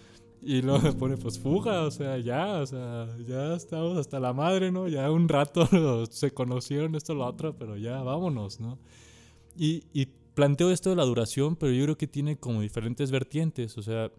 Y 0.42 0.62
luego 0.62 0.80
me 0.80 0.92
pone, 0.92 1.16
pues 1.16 1.38
fuga, 1.38 1.83
o 1.83 1.90
sea, 1.90 2.18
ya, 2.18 2.59
o 2.61 2.66
sea, 2.66 3.09
ya 3.26 3.54
estamos 3.54 3.97
hasta 3.97 4.21
la 4.21 4.33
madre, 4.33 4.71
¿no? 4.71 4.87
Ya 4.87 5.11
un 5.11 5.28
rato 5.28 6.06
se 6.11 6.30
conocieron 6.33 6.95
esto, 6.95 7.14
lo 7.14 7.26
otro, 7.26 7.56
pero 7.56 7.76
ya 7.76 8.02
vámonos, 8.02 8.61
¿no? 8.61 8.78
Y, 9.56 9.85
y 9.95 10.09
planteo 10.37 10.71
esto 10.71 10.90
de 10.90 10.97
la 10.97 11.05
duración, 11.05 11.57
pero 11.57 11.73
yo 11.73 11.83
creo 11.85 11.97
que 11.97 12.07
tiene 12.07 12.37
como 12.37 12.61
diferentes 12.61 13.11
vertientes, 13.11 13.76
o 13.78 13.83
sea, 13.83 14.12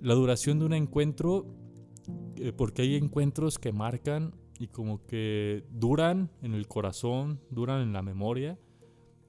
la 0.00 0.14
duración 0.14 0.60
de 0.60 0.64
un 0.64 0.72
encuentro, 0.72 1.44
eh, 2.36 2.52
porque 2.56 2.82
hay 2.82 2.94
encuentros 2.94 3.58
que 3.58 3.72
marcan 3.72 4.32
y 4.60 4.68
como 4.68 5.04
que 5.06 5.64
duran 5.72 6.30
en 6.40 6.54
el 6.54 6.68
corazón, 6.68 7.40
duran 7.50 7.82
en 7.82 7.92
la 7.92 8.00
memoria. 8.00 8.58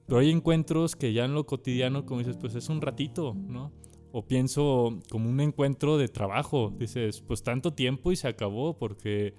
Pero 0.06 0.20
hay 0.20 0.30
encuentros 0.30 0.94
que 0.94 1.12
ya 1.12 1.24
en 1.24 1.34
lo 1.34 1.44
cotidiano, 1.44 2.06
como 2.06 2.20
dices, 2.20 2.36
pues 2.36 2.54
es 2.54 2.68
un 2.68 2.80
ratito, 2.80 3.34
¿no? 3.34 3.72
O 4.12 4.26
pienso 4.26 5.00
como 5.10 5.28
un 5.28 5.40
encuentro 5.40 5.98
de 5.98 6.06
trabajo, 6.06 6.72
dices, 6.78 7.20
pues 7.20 7.42
tanto 7.42 7.72
tiempo 7.72 8.12
y 8.12 8.16
se 8.16 8.28
acabó 8.28 8.78
porque 8.78 9.34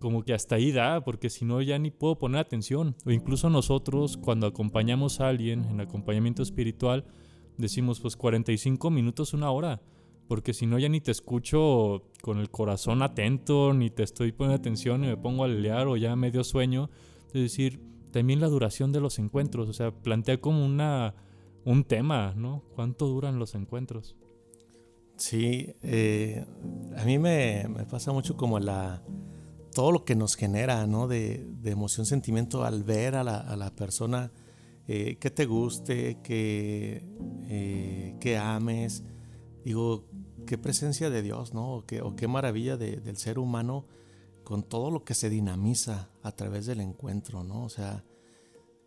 como 0.00 0.24
que 0.24 0.34
hasta 0.34 0.56
ahí 0.56 0.72
da, 0.72 1.04
porque 1.04 1.30
si 1.30 1.44
no 1.44 1.62
ya 1.62 1.78
ni 1.78 1.92
puedo 1.92 2.18
poner 2.18 2.40
atención. 2.40 2.96
O 3.06 3.12
incluso 3.12 3.48
nosotros 3.50 4.16
cuando 4.16 4.48
acompañamos 4.48 5.20
a 5.20 5.28
alguien 5.28 5.64
en 5.66 5.80
acompañamiento 5.80 6.42
espiritual, 6.42 7.04
decimos 7.56 8.00
pues 8.00 8.16
45 8.16 8.90
minutos, 8.90 9.32
una 9.32 9.52
hora 9.52 9.80
porque 10.30 10.54
si 10.54 10.64
no 10.64 10.78
ya 10.78 10.88
ni 10.88 11.00
te 11.00 11.10
escucho 11.10 12.04
con 12.22 12.38
el 12.38 12.50
corazón 12.50 13.02
atento, 13.02 13.74
ni 13.74 13.90
te 13.90 14.04
estoy 14.04 14.30
poniendo 14.30 14.60
atención 14.60 15.02
y 15.02 15.08
me 15.08 15.16
pongo 15.16 15.42
a 15.42 15.48
leer 15.48 15.88
o 15.88 15.96
ya 15.96 16.14
medio 16.14 16.44
sueño. 16.44 16.88
Es 17.34 17.42
decir, 17.42 17.80
también 18.12 18.40
la 18.40 18.46
duración 18.46 18.92
de 18.92 19.00
los 19.00 19.18
encuentros, 19.18 19.68
o 19.68 19.72
sea, 19.72 19.90
plantea 19.90 20.40
como 20.40 20.64
una, 20.64 21.16
un 21.64 21.82
tema, 21.82 22.32
¿no? 22.36 22.62
¿Cuánto 22.76 23.08
duran 23.08 23.40
los 23.40 23.56
encuentros? 23.56 24.14
Sí, 25.16 25.74
eh, 25.82 26.44
a 26.96 27.04
mí 27.04 27.18
me, 27.18 27.66
pasa 27.90 28.12
mucho 28.12 28.36
como 28.36 28.60
la 28.60 29.02
todo 29.72 29.92
lo 29.92 30.04
que 30.04 30.14
nos 30.14 30.36
genera, 30.36 30.86
¿no? 30.86 31.08
De, 31.08 31.46
emoción, 31.64 32.06
sentimiento 32.06 32.64
al 32.64 32.84
ver 32.84 33.14
a 33.14 33.24
la, 33.24 33.74
persona 33.74 34.32
eh, 34.86 35.16
que 35.18 35.30
te 35.30 35.46
guste, 35.46 36.20
que, 36.22 37.04
eh, 37.44 38.16
que 38.20 38.38
ames. 38.38 39.04
Digo, 39.64 40.08
qué 40.46 40.58
presencia 40.58 41.10
de 41.10 41.22
Dios, 41.22 41.54
¿no? 41.54 41.76
O 41.76 41.86
qué, 41.86 42.02
o 42.02 42.16
qué 42.16 42.28
maravilla 42.28 42.76
del 42.76 43.16
ser 43.16 43.38
humano 43.38 43.86
con 44.44 44.62
todo 44.62 44.90
lo 44.90 45.04
que 45.04 45.14
se 45.14 45.30
dinamiza 45.30 46.10
a 46.22 46.32
través 46.32 46.66
del 46.66 46.80
encuentro, 46.80 47.44
¿no? 47.44 47.64
O 47.64 47.68
sea, 47.68 48.04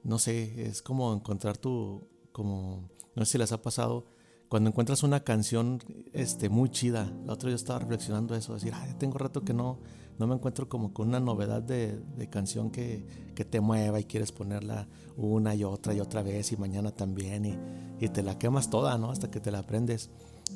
no 0.03 0.19
sé, 0.19 0.67
es 0.67 0.81
como 0.81 1.13
encontrar 1.13 1.57
tu, 1.57 2.07
como, 2.31 2.89
no 3.15 3.25
sé 3.25 3.33
si 3.33 3.37
les 3.37 3.51
ha 3.53 3.61
pasado, 3.61 4.05
cuando 4.49 4.69
encuentras 4.69 5.03
una 5.03 5.23
canción 5.23 5.79
este, 6.11 6.49
muy 6.49 6.69
chida, 6.69 7.11
la 7.25 7.33
otra 7.33 7.49
yo 7.49 7.55
estaba 7.55 7.79
reflexionando 7.79 8.35
eso, 8.35 8.53
decir, 8.53 8.73
ay, 8.75 8.93
tengo 8.99 9.17
rato 9.17 9.41
que 9.41 9.53
no, 9.53 9.79
no 10.19 10.27
me 10.27 10.35
encuentro 10.35 10.69
como 10.69 10.93
con 10.93 11.09
una 11.09 11.19
novedad 11.19 11.61
de, 11.61 12.01
canción 12.29 12.71
que, 12.71 13.05
te 13.35 13.61
mueva 13.61 13.99
y 13.99 14.05
quieres 14.05 14.31
ponerla 14.31 14.87
una 15.17 15.55
y 15.55 15.63
otra 15.63 15.93
y 15.93 15.99
otra 15.99 16.23
vez 16.23 16.51
y 16.51 16.57
mañana 16.57 16.91
también 16.91 17.45
y, 17.45 18.05
y, 18.05 18.09
te 18.09 18.23
la 18.23 18.37
quemas 18.37 18.69
toda, 18.69 18.97
¿no? 18.97 19.11
Hasta 19.11 19.29
que 19.29 19.39
te 19.39 19.51
la 19.51 19.59
aprendes. 19.59 20.09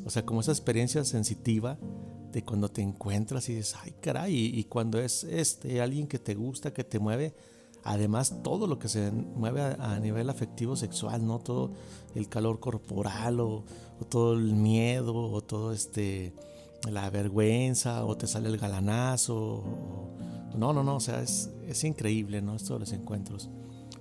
O 0.06 0.10
sea, 0.10 0.26
como 0.26 0.42
esa 0.42 0.52
experiencia 0.52 1.04
sensitiva 1.04 1.78
de 2.32 2.44
cuando 2.44 2.70
te 2.70 2.82
encuentras 2.82 3.50
y 3.50 3.56
dices, 3.56 3.76
ay 3.84 3.96
caray, 4.02 4.36
y, 4.36 4.64
cuando 4.66 5.00
es 5.00 5.24
este, 5.24 5.82
alguien 5.82 6.08
que 6.08 6.20
te 6.20 6.36
gusta, 6.36 6.74
que 6.74 6.84
te 6.84 7.00
mueve, 7.00 7.34
además 7.84 8.44
todo 8.44 8.68
lo 8.68 8.80
que 8.80 8.90
se 8.90 9.12
mueve 9.12 9.62
a, 9.62 10.00
nivel 10.00 10.30
afectivo 10.30 10.76
sexual, 10.76 11.26
¿no? 11.26 11.40
Todo 11.40 11.72
el 12.16 12.28
calor 12.30 12.60
corporal 12.60 13.40
o, 13.40 13.64
todo 14.10 14.34
el 14.34 14.54
miedo 14.54 15.16
o 15.16 15.42
todo 15.42 15.74
este 15.74 16.34
la 16.92 17.10
vergüenza 17.10 18.06
o 18.06 18.18
te 18.18 18.28
sale 18.28 18.50
el 18.50 18.58
galanazo. 18.58 19.64
no, 20.56 20.74
no, 20.74 20.84
no, 20.84 20.96
o 20.96 21.00
sea, 21.00 21.22
es, 21.22 21.52
es, 21.68 21.84
increíble, 21.84 22.42
¿no? 22.42 22.56
Esto 22.56 22.74
de 22.74 22.82
los 22.82 22.94
encuentros. 22.94 23.50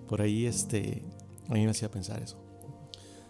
Por 0.08 0.22
ahí, 0.22 0.46
este, 0.46 1.02
a 1.48 1.54
mí 1.54 1.64
me 1.64 1.70
hacía 1.70 1.90
pensar 1.90 2.22
eso. 2.22 2.38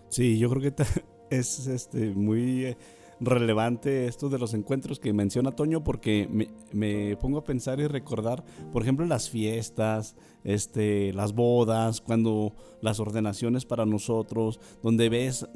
Sí, 0.08 0.38
yo 0.38 0.48
creo 0.50 0.62
que 0.62 0.84
es 1.30 1.66
este, 1.66 2.10
muy 2.10 2.66
eh, 2.66 2.76
relevante 3.20 4.06
esto 4.06 4.28
de 4.28 4.38
los 4.38 4.54
encuentros 4.54 5.00
que 5.00 5.12
menciona 5.12 5.52
Toño 5.52 5.82
porque 5.82 6.28
me, 6.72 7.16
pongo 7.16 7.38
a 7.38 7.44
pensar 7.44 7.80
y 7.80 7.86
recordar, 7.86 8.44
por 8.72 8.82
ejemplo, 8.82 9.06
las 9.06 9.30
fiestas, 9.30 10.16
este, 10.44 11.12
las 11.12 11.32
bodas, 11.32 12.00
cuando 12.00 12.54
las 12.80 13.00
ordenaciones 13.00 13.64
para 13.64 13.86
nosotros, 13.86 14.60
donde 14.82 15.08
ves 15.08 15.46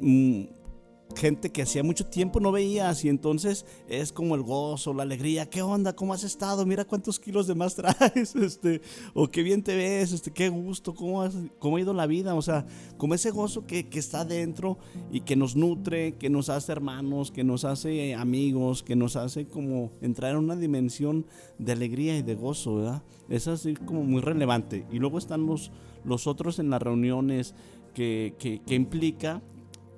gente 1.15 1.51
que 1.51 1.61
hacía 1.61 1.83
mucho 1.83 2.05
tiempo 2.05 2.39
no 2.39 2.51
veías 2.51 3.03
y 3.05 3.09
entonces 3.09 3.65
es 3.87 4.11
como 4.11 4.35
el 4.35 4.41
gozo, 4.41 4.93
la 4.93 5.03
alegría, 5.03 5.49
¿qué 5.49 5.61
onda? 5.61 5.95
¿Cómo 5.95 6.13
has 6.13 6.23
estado? 6.23 6.65
Mira 6.65 6.85
cuántos 6.85 7.19
kilos 7.19 7.47
de 7.47 7.55
más 7.55 7.75
traes, 7.75 8.35
este, 8.35 8.81
o 9.13 9.29
qué 9.29 9.43
bien 9.43 9.63
te 9.63 9.75
ves, 9.75 10.11
este, 10.11 10.31
qué 10.31 10.49
gusto, 10.49 10.93
cómo, 10.93 11.21
has, 11.21 11.35
cómo 11.59 11.77
ha 11.77 11.81
ido 11.81 11.93
la 11.93 12.07
vida, 12.07 12.35
o 12.35 12.41
sea, 12.41 12.65
como 12.97 13.13
ese 13.13 13.31
gozo 13.31 13.65
que, 13.65 13.87
que 13.89 13.99
está 13.99 14.25
dentro 14.25 14.77
y 15.11 15.21
que 15.21 15.35
nos 15.35 15.55
nutre, 15.55 16.13
que 16.13 16.29
nos 16.29 16.49
hace 16.49 16.71
hermanos, 16.71 17.31
que 17.31 17.43
nos 17.43 17.65
hace 17.65 18.15
amigos, 18.15 18.83
que 18.83 18.95
nos 18.95 19.15
hace 19.15 19.45
como 19.45 19.91
entrar 20.01 20.31
en 20.31 20.37
una 20.37 20.55
dimensión 20.55 21.25
de 21.57 21.71
alegría 21.71 22.17
y 22.17 22.21
de 22.21 22.35
gozo, 22.35 22.75
¿verdad? 22.75 23.03
Es 23.29 23.47
así 23.47 23.75
como 23.75 24.03
muy 24.03 24.21
relevante. 24.21 24.85
Y 24.91 24.99
luego 24.99 25.17
están 25.17 25.45
los, 25.45 25.71
los 26.03 26.27
otros 26.27 26.59
en 26.59 26.69
las 26.69 26.81
reuniones 26.81 27.55
que, 27.93 28.35
que, 28.39 28.61
que 28.61 28.75
implica 28.75 29.41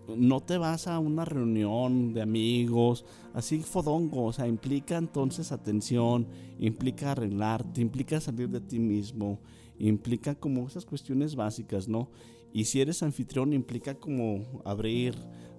no 0.07 0.41
te 0.41 0.57
vas 0.57 0.88
a 0.88 1.00
una 1.00 1.25
reunión 1.25 2.13
de 2.13 2.22
amigos, 2.22 3.05
así 3.33 3.60
fodongo, 3.60 4.25
o 4.25 4.33
sea, 4.33 4.48
implica 4.48 4.98
entonces 4.98 5.51
atención, 5.51 6.27
implica 6.60 7.12
arreglarte, 7.12 7.81
implica 7.81 8.19
salir 8.19 8.50
de 8.50 8.62
ti 8.62 8.79
mismo, 8.79 9.39
implica 9.79 10.36
como 10.36 10.67
esas 10.67 10.86
cuestiones 10.86 11.36
básicas, 11.36 11.88
¿no? 11.88 12.10
Y 12.53 12.65
si 12.65 12.81
eres 12.81 13.01
anfitrión, 13.01 13.53
implica 13.53 13.95
como 13.95 14.62
abrir, 14.63 15.15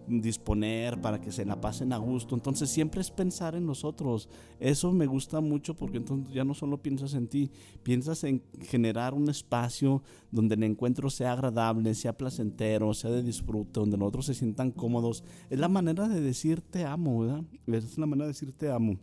disponer 0.06 1.00
para 1.00 1.20
que 1.20 1.32
se 1.32 1.44
la 1.44 1.60
pasen 1.60 1.92
a 1.92 1.98
gusto. 1.98 2.34
Entonces 2.34 2.70
siempre 2.70 3.00
es 3.00 3.10
pensar 3.10 3.54
en 3.54 3.66
nosotros. 3.66 4.28
Eso 4.60 4.92
me 4.92 5.06
gusta 5.06 5.40
mucho 5.40 5.74
porque 5.74 5.98
entonces 5.98 6.32
ya 6.34 6.44
no 6.44 6.54
solo 6.54 6.78
piensas 6.78 7.14
en 7.14 7.28
ti, 7.28 7.50
piensas 7.82 8.24
en 8.24 8.42
generar 8.62 9.14
un 9.14 9.28
espacio 9.28 10.02
donde 10.30 10.54
el 10.54 10.62
encuentro 10.64 11.10
sea 11.10 11.32
agradable, 11.32 11.94
sea 11.94 12.16
placentero, 12.16 12.94
sea 12.94 13.10
de 13.10 13.22
disfrute, 13.22 13.80
donde 13.80 13.96
los 13.96 14.08
otros 14.08 14.26
se 14.26 14.34
sientan 14.34 14.70
cómodos. 14.70 15.24
Es 15.50 15.58
la 15.58 15.68
manera 15.68 16.08
de 16.08 16.20
decir 16.20 16.60
te 16.60 16.84
amo, 16.84 17.20
¿verdad? 17.20 17.44
Es 17.66 17.98
la 17.98 18.06
manera 18.06 18.26
de 18.26 18.32
decir 18.32 18.52
te 18.52 18.70
amo. 18.70 18.98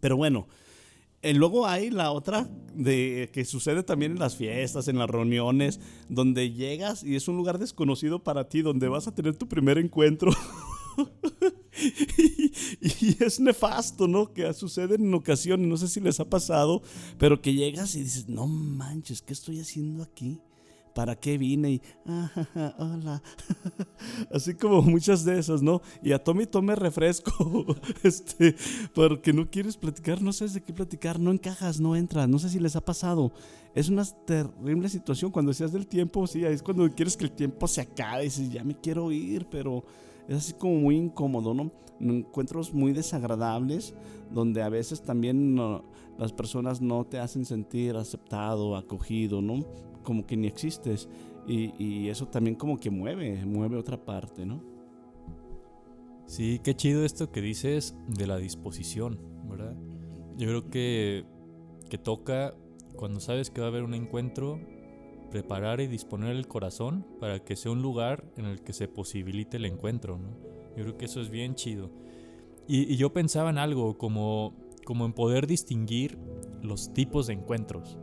Pero 0.00 0.16
bueno, 0.16 0.46
y 1.30 1.34
luego 1.34 1.66
hay 1.66 1.90
la 1.90 2.12
otra 2.12 2.48
de 2.74 3.30
que 3.32 3.44
sucede 3.44 3.82
también 3.82 4.12
en 4.12 4.18
las 4.18 4.36
fiestas, 4.36 4.88
en 4.88 4.98
las 4.98 5.08
reuniones, 5.08 5.80
donde 6.08 6.52
llegas 6.52 7.02
y 7.02 7.16
es 7.16 7.26
un 7.28 7.36
lugar 7.36 7.58
desconocido 7.58 8.22
para 8.22 8.48
ti, 8.48 8.62
donde 8.62 8.88
vas 8.88 9.08
a 9.08 9.14
tener 9.14 9.36
tu 9.36 9.48
primer 9.48 9.78
encuentro. 9.78 10.30
y, 12.80 13.22
es 13.22 13.40
nefasto, 13.40 14.06
¿no? 14.06 14.32
Que 14.32 14.52
sucede 14.54 14.96
en 14.96 15.12
ocasiones, 15.14 15.66
no 15.66 15.76
sé 15.76 15.88
si 15.88 16.00
les 16.00 16.20
ha 16.20 16.28
pasado, 16.28 16.82
pero 17.18 17.40
que 17.40 17.54
llegas 17.54 17.94
y 17.96 18.02
dices, 18.02 18.28
no 18.28 18.46
manches, 18.46 19.22
¿qué 19.22 19.32
estoy 19.32 19.60
haciendo 19.60 20.02
aquí? 20.02 20.40
¿Para 20.96 21.14
qué 21.14 21.36
vine? 21.36 21.72
Y, 21.72 21.82
ah, 22.06 22.30
hola. 22.78 23.22
Así 24.32 24.54
como 24.54 24.80
muchas 24.80 25.26
de 25.26 25.38
esas, 25.38 25.62
¿no? 25.62 25.82
Y 26.02 26.12
a 26.12 26.24
Tommy 26.24 26.46
tome 26.46 26.74
refresco, 26.74 27.66
este, 28.02 28.56
porque 28.94 29.34
no 29.34 29.50
quieres 29.50 29.76
platicar, 29.76 30.22
no 30.22 30.32
sabes 30.32 30.54
de 30.54 30.62
qué 30.62 30.72
platicar, 30.72 31.20
no 31.20 31.30
encajas, 31.30 31.80
no 31.80 31.94
entras, 31.94 32.30
no 32.30 32.38
sé 32.38 32.48
si 32.48 32.58
les 32.58 32.76
ha 32.76 32.80
pasado. 32.80 33.30
Es 33.74 33.90
una 33.90 34.06
terrible 34.24 34.88
situación 34.88 35.30
cuando 35.30 35.50
decías 35.50 35.70
del 35.70 35.86
tiempo, 35.86 36.26
sí, 36.26 36.46
es 36.46 36.62
cuando 36.62 36.90
quieres 36.90 37.14
que 37.14 37.24
el 37.24 37.32
tiempo 37.32 37.68
se 37.68 37.82
acabe 37.82 38.22
y 38.22 38.24
dices, 38.24 38.50
ya 38.50 38.64
me 38.64 38.74
quiero 38.74 39.12
ir, 39.12 39.46
pero 39.50 39.84
es 40.26 40.36
así 40.38 40.54
como 40.54 40.76
muy 40.76 40.96
incómodo, 40.96 41.52
¿no? 41.52 41.70
Encuentros 42.00 42.72
muy 42.72 42.94
desagradables 42.94 43.92
donde 44.32 44.62
a 44.62 44.70
veces 44.70 45.02
también 45.02 45.56
las 46.18 46.32
personas 46.32 46.80
no 46.80 47.04
te 47.04 47.18
hacen 47.18 47.44
sentir 47.44 47.96
aceptado, 47.96 48.76
acogido, 48.76 49.42
¿no? 49.42 49.62
Como 50.06 50.24
que 50.24 50.36
ni 50.36 50.46
existes. 50.46 51.08
Y, 51.48 52.08
eso 52.08 52.26
también 52.28 52.56
como 52.56 52.78
que 52.78 52.90
mueve, 52.90 53.44
mueve 53.44 53.76
otra 53.76 54.04
parte, 54.04 54.46
¿no? 54.46 54.62
Sí, 56.26 56.60
qué 56.62 56.74
chido 56.74 57.04
esto 57.04 57.30
que 57.30 57.40
dices 57.40 57.96
de 58.08 58.26
la 58.26 58.36
disposición, 58.36 59.18
¿verdad? 59.48 59.76
Yo 60.36 60.48
creo 60.48 60.70
que, 60.70 61.24
que 61.88 61.98
toca, 61.98 62.54
cuando 62.96 63.20
sabes 63.20 63.50
que 63.50 63.60
va 63.60 63.68
a 63.68 63.70
haber 63.70 63.82
un 63.84 63.94
encuentro, 63.94 64.60
preparar 65.30 65.80
y 65.80 65.86
disponer 65.86 66.34
el 66.34 66.48
corazón 66.48 67.06
para 67.20 67.44
que 67.44 67.54
sea 67.54 67.70
un 67.72 67.82
lugar 67.82 68.24
en 68.36 68.46
el 68.46 68.62
que 68.62 68.72
se 68.72 68.88
posibilite 68.88 69.56
el 69.56 69.66
encuentro, 69.66 70.18
¿no? 70.18 70.30
Yo 70.76 70.82
creo 70.82 70.98
que 70.98 71.04
eso 71.04 71.20
es 71.20 71.30
bien 71.30 71.54
chido. 71.54 71.90
Y, 72.66 72.92
y 72.92 72.96
yo 72.96 73.12
pensaba 73.12 73.50
en 73.50 73.58
algo 73.58 73.98
como, 73.98 74.54
como 74.84 75.04
en 75.06 75.12
poder 75.12 75.46
distinguir 75.46 76.18
los 76.60 76.92
tipos 76.92 77.28
de 77.28 77.34
encuentros, 77.34 77.98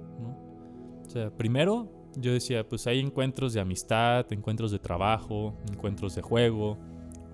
primero 1.38 1.90
yo 2.18 2.34
decía, 2.34 2.68
pues 2.68 2.88
hay 2.88 3.00
encuentros 3.00 3.54
de 3.54 3.60
amistad, 3.60 4.32
encuentros 4.32 4.72
de 4.72 4.80
trabajo, 4.80 5.56
encuentros 5.72 6.16
de 6.16 6.22
juego, 6.22 6.78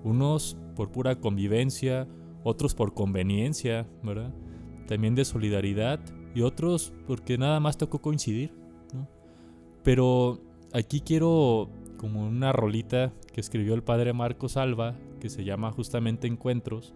unos 0.03 0.57
por 0.75 0.91
pura 0.91 1.15
convivencia, 1.15 2.07
otros 2.43 2.75
por 2.75 2.93
conveniencia, 2.93 3.87
¿verdad? 4.03 4.33
También 4.87 5.15
de 5.15 5.25
solidaridad 5.25 5.99
y 6.33 6.41
otros 6.41 6.93
porque 7.07 7.37
nada 7.37 7.59
más 7.59 7.77
tocó 7.77 7.99
coincidir. 7.99 8.53
Pero 9.83 10.39
aquí 10.73 11.01
quiero 11.01 11.69
como 11.97 12.25
una 12.25 12.51
rolita 12.53 13.11
que 13.33 13.41
escribió 13.41 13.73
el 13.73 13.83
padre 13.83 14.13
Marcos 14.13 14.57
Alba, 14.57 14.95
que 15.19 15.29
se 15.29 15.43
llama 15.43 15.71
justamente 15.71 16.27
Encuentros. 16.27 16.93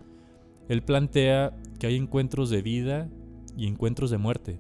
Él 0.70 0.82
plantea 0.82 1.54
que 1.80 1.88
hay 1.88 1.98
encuentros 1.98 2.50
de 2.50 2.62
vida 2.62 3.10
y 3.58 3.68
encuentros 3.68 4.12
de 4.12 4.18
muerte. 4.18 4.60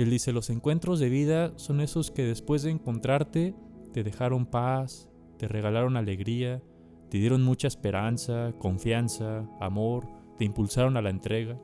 Y 0.00 0.02
él 0.02 0.08
dice, 0.08 0.32
los 0.32 0.48
encuentros 0.48 0.98
de 0.98 1.10
vida 1.10 1.52
son 1.56 1.82
esos 1.82 2.10
que 2.10 2.24
después 2.24 2.62
de 2.62 2.70
encontrarte 2.70 3.54
te 3.92 4.02
dejaron 4.02 4.46
paz, 4.46 5.10
te 5.36 5.46
regalaron 5.46 5.98
alegría, 5.98 6.62
te 7.10 7.18
dieron 7.18 7.42
mucha 7.42 7.68
esperanza, 7.68 8.54
confianza, 8.58 9.46
amor, 9.60 10.06
te 10.38 10.46
impulsaron 10.46 10.96
a 10.96 11.02
la 11.02 11.10
entrega. 11.10 11.60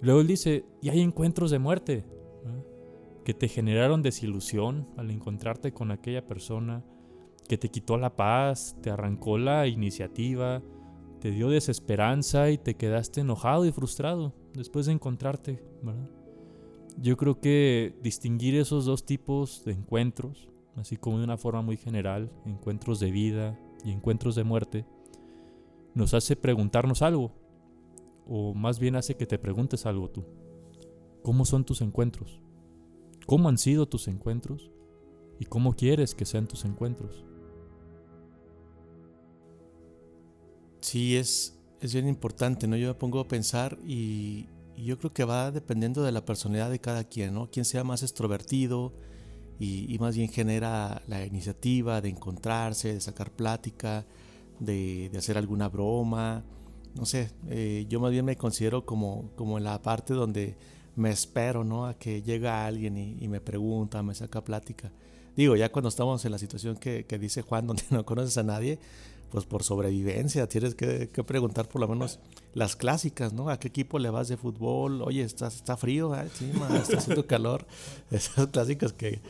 Luego 0.00 0.22
él 0.22 0.28
dice, 0.28 0.64
y 0.80 0.88
hay 0.88 1.02
encuentros 1.02 1.50
de 1.50 1.58
muerte, 1.58 2.06
que 3.22 3.34
te 3.34 3.48
generaron 3.48 4.00
desilusión 4.00 4.88
al 4.96 5.10
encontrarte 5.10 5.72
con 5.72 5.90
aquella 5.90 6.26
persona, 6.26 6.82
que 7.46 7.58
te 7.58 7.68
quitó 7.68 7.98
la 7.98 8.16
paz, 8.16 8.78
te 8.80 8.88
arrancó 8.88 9.36
la 9.36 9.66
iniciativa, 9.66 10.62
te 11.20 11.30
dio 11.30 11.50
desesperanza 11.50 12.48
y 12.48 12.56
te 12.56 12.76
quedaste 12.76 13.20
enojado 13.20 13.66
y 13.66 13.72
frustrado 13.72 14.34
después 14.54 14.86
de 14.86 14.92
encontrarte. 14.92 15.62
Yo 16.98 17.16
creo 17.16 17.40
que 17.40 17.94
distinguir 18.02 18.56
esos 18.56 18.84
dos 18.84 19.04
tipos 19.04 19.64
de 19.64 19.72
encuentros, 19.72 20.48
así 20.76 20.96
como 20.96 21.18
de 21.18 21.24
una 21.24 21.38
forma 21.38 21.62
muy 21.62 21.76
general, 21.76 22.30
encuentros 22.44 23.00
de 23.00 23.10
vida 23.10 23.58
y 23.84 23.90
encuentros 23.90 24.34
de 24.34 24.44
muerte, 24.44 24.86
nos 25.94 26.14
hace 26.14 26.36
preguntarnos 26.36 27.02
algo, 27.02 27.32
o 28.26 28.54
más 28.54 28.78
bien 28.78 28.96
hace 28.96 29.16
que 29.16 29.26
te 29.26 29.38
preguntes 29.38 29.86
algo 29.86 30.10
tú. 30.10 30.24
¿Cómo 31.22 31.44
son 31.44 31.64
tus 31.64 31.80
encuentros? 31.80 32.40
¿Cómo 33.26 33.48
han 33.48 33.58
sido 33.58 33.86
tus 33.86 34.08
encuentros? 34.08 34.70
¿Y 35.38 35.44
cómo 35.44 35.74
quieres 35.74 36.14
que 36.14 36.24
sean 36.24 36.46
tus 36.46 36.64
encuentros? 36.64 37.24
Sí, 40.80 41.16
es, 41.16 41.60
es 41.80 41.92
bien 41.92 42.08
importante, 42.08 42.66
¿no? 42.66 42.76
Yo 42.76 42.88
me 42.88 42.94
pongo 42.94 43.20
a 43.20 43.28
pensar 43.28 43.78
y, 43.86 44.48
y 44.76 44.84
yo 44.84 44.98
creo 44.98 45.12
que 45.12 45.24
va 45.24 45.50
dependiendo 45.50 46.02
de 46.02 46.12
la 46.12 46.24
personalidad 46.24 46.70
de 46.70 46.80
cada 46.80 47.04
quien, 47.04 47.34
¿no? 47.34 47.50
Quien 47.50 47.64
sea 47.64 47.84
más 47.84 48.02
extrovertido 48.02 48.92
y, 49.58 49.96
más 50.00 50.16
bien 50.16 50.28
genera 50.28 51.02
la 51.06 51.24
iniciativa 51.24 52.00
de 52.00 52.08
encontrarse, 52.08 52.94
de 52.94 53.00
sacar 53.00 53.30
plática, 53.30 54.04
de, 54.58 55.10
hacer 55.16 55.38
alguna 55.38 55.68
broma, 55.68 56.42
no 56.94 57.06
sé, 57.06 57.30
eh, 57.48 57.86
yo 57.88 58.00
más 58.00 58.10
bien 58.10 58.24
me 58.24 58.36
considero 58.36 58.84
como, 58.84 59.30
como 59.36 59.58
en 59.58 59.64
la 59.64 59.80
parte 59.80 60.14
donde 60.14 60.56
me 60.96 61.10
espero, 61.10 61.64
¿no? 61.64 61.86
A 61.86 61.94
que 61.94 62.22
llega 62.22 62.66
alguien 62.66 62.96
y, 62.98 63.28
me 63.28 63.40
pregunta, 63.40 64.02
me 64.02 64.14
saca 64.14 64.42
plática. 64.42 64.90
Digo, 65.36 65.56
ya 65.56 65.70
cuando 65.70 65.88
estamos 65.88 66.24
en 66.24 66.32
la 66.32 66.38
situación 66.38 66.76
que, 66.76 67.06
que, 67.06 67.18
dice 67.18 67.42
Juan, 67.42 67.66
donde 67.68 67.84
no 67.90 68.04
conoces 68.04 68.36
a 68.38 68.42
nadie, 68.42 68.78
pues 69.32 69.46
por 69.46 69.64
sobrevivencia 69.64 70.46
tienes 70.48 70.76
que, 70.76 71.08
preguntar 71.26 71.68
por 71.68 71.80
lo 71.80 71.88
menos 71.88 72.20
las 72.54 72.76
clásicas, 72.76 73.32
¿no? 73.32 73.48
¿A 73.48 73.58
qué 73.58 73.68
equipo 73.68 73.98
le 73.98 74.10
vas 74.10 74.28
de 74.28 74.36
fútbol? 74.36 75.02
Oye, 75.02 75.22
está, 75.22 75.50
frío, 75.76 76.14
¿eh? 76.14 76.28
sí, 76.34 76.52
está 76.74 76.98
haciendo 76.98 77.26
calor. 77.26 77.66
Esas 78.10 78.48
clásicas 78.48 78.92
que, 78.92 79.20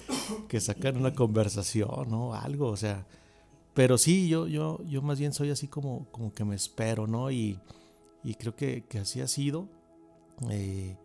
que 0.49 0.61
sacan 0.61 0.97
una 0.97 1.15
conversación, 1.15 2.11
¿no? 2.11 2.35
Algo, 2.35 2.69
o 2.69 2.77
sea. 2.77 3.07
Pero 3.75 3.97
sí, 3.97 4.29
yo, 4.29 4.49
yo, 4.49 4.81
yo 4.85 5.01
más 5.01 5.19
bien 5.19 5.33
soy 5.33 5.51
así 5.51 5.69
como, 5.69 6.07
como 6.11 6.35
que 6.35 6.45
me 6.45 6.57
espero, 6.57 7.07
¿no? 7.07 7.31
Y, 7.31 7.59
y 8.23 8.35
creo 8.35 8.55
que, 8.55 8.85
que 8.85 8.99
así 8.99 9.21
ha 9.21 9.29
sido. 9.29 9.69
Eh, 10.51 10.97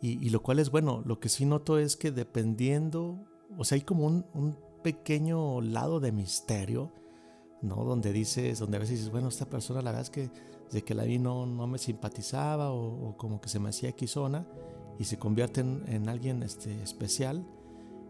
y, 0.00 0.30
lo 0.30 0.42
cual 0.42 0.58
es 0.58 0.70
bueno. 0.70 1.02
Lo 1.04 1.20
que 1.20 1.28
sí 1.28 1.44
noto 1.44 1.78
es 1.78 1.96
que 1.96 2.10
dependiendo, 2.10 3.18
o 3.56 3.64
sea, 3.64 3.76
hay 3.76 3.82
como 3.82 4.06
un, 4.06 4.56
pequeño 4.82 5.60
lado 5.60 5.98
de 5.98 6.12
misterio, 6.12 6.92
¿no? 7.62 7.84
Donde 7.84 8.12
dices, 8.12 8.58
donde 8.58 8.76
a 8.76 8.80
veces 8.80 8.98
dices, 8.98 9.12
bueno, 9.12 9.28
esta 9.28 9.46
persona 9.46 9.82
la 9.82 9.90
verdad 9.90 10.02
es 10.02 10.10
que 10.10 10.30
desde 10.66 10.84
que 10.84 10.94
la 10.94 11.04
vi 11.04 11.18
no, 11.18 11.46
no 11.46 11.66
me 11.66 11.78
simpatizaba 11.78 12.70
o, 12.70 13.16
como 13.16 13.40
que 13.40 13.48
se 13.48 13.58
me 13.58 13.70
hacía 13.70 13.92
quizona 13.92 14.46
y 14.98 15.04
se 15.04 15.18
convierte 15.18 15.60
en, 15.60 16.08
alguien 16.08 16.42
este, 16.42 16.82
especial. 16.82 17.44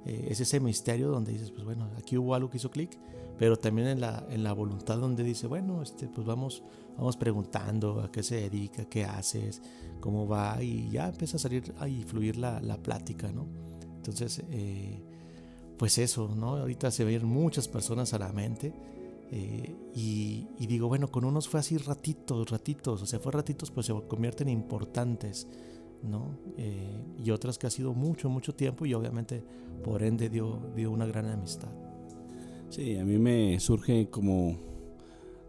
Eh, 0.05 0.29
es 0.31 0.41
ese 0.41 0.61
misterio 0.61 1.09
donde 1.09 1.33
dices, 1.33 1.51
pues 1.51 1.65
bueno, 1.65 1.89
aquí 1.97 2.17
hubo 2.17 2.35
algo 2.35 2.51
que 2.51 2.57
hizo 2.57 2.71
clic, 2.71 2.99
pero 3.39 3.59
también 3.59 3.89
en 3.89 4.01
la, 4.01 4.27
en 4.31 4.43
la 4.43 4.53
voluntad 4.53 4.99
donde 4.99 5.23
dice, 5.23 5.47
bueno, 5.47 5.83
este, 5.83 6.09
pues 6.09 6.27
vamos, 6.27 6.63
vamos 6.97 7.17
preguntando 7.17 8.01
a 8.01 8.11
qué 8.11 8.23
se 8.23 8.37
dedica, 8.37 8.85
qué 8.87 9.05
haces, 9.05 9.63
cómo 10.01 10.27
va 10.27 10.63
y 10.63 10.89
ya 10.91 11.09
empieza 11.09 11.37
a 11.37 11.41
salir 11.41 11.75
y 11.89 12.03
fluir 12.03 12.37
la, 12.37 12.61
la 12.61 12.77
plática, 12.79 13.31
¿no? 13.31 13.47
Entonces, 13.97 14.43
eh, 14.51 15.01
pues 15.77 15.99
eso, 15.99 16.35
¿no? 16.35 16.57
Ahorita 16.57 16.91
se 16.91 17.05
ven 17.05 17.25
muchas 17.27 17.69
personas 17.69 18.15
a 18.15 18.19
la 18.19 18.33
mente 18.33 18.73
eh, 19.31 19.77
y, 19.95 20.47
digo, 20.67 20.89
bueno, 20.89 21.09
con 21.09 21.25
unos 21.25 21.49
fue 21.49 21.61
así 21.61 21.77
ratitos, 21.77 22.51
ratitos, 22.51 23.03
o 23.03 23.07
sea, 23.07 23.19
fue 23.19 23.33
ratitos, 23.33 23.71
pues 23.71 23.87
se 23.87 23.95
convierten 24.09 24.49
en 24.49 24.59
importantes, 24.59 25.49
¿no? 26.03 26.39
Eh, 26.57 27.01
y 27.23 27.31
otras 27.31 27.59
que 27.59 27.67
ha 27.67 27.71
sido 27.71 27.93
mucho, 27.95 28.31
mucho 28.31 28.55
tiempo 28.55 28.87
y 28.87 28.95
obviamente 28.95 29.43
por 29.83 30.03
ende 30.03 30.29
dio, 30.29 30.61
dio 30.75 30.91
una 30.91 31.07
gran 31.07 31.27
amistad. 31.27 31.69
Sí, 32.71 32.97
a 32.97 33.05
mí 33.05 33.19
me 33.19 33.59
surge 33.61 34.09
como 34.11 34.69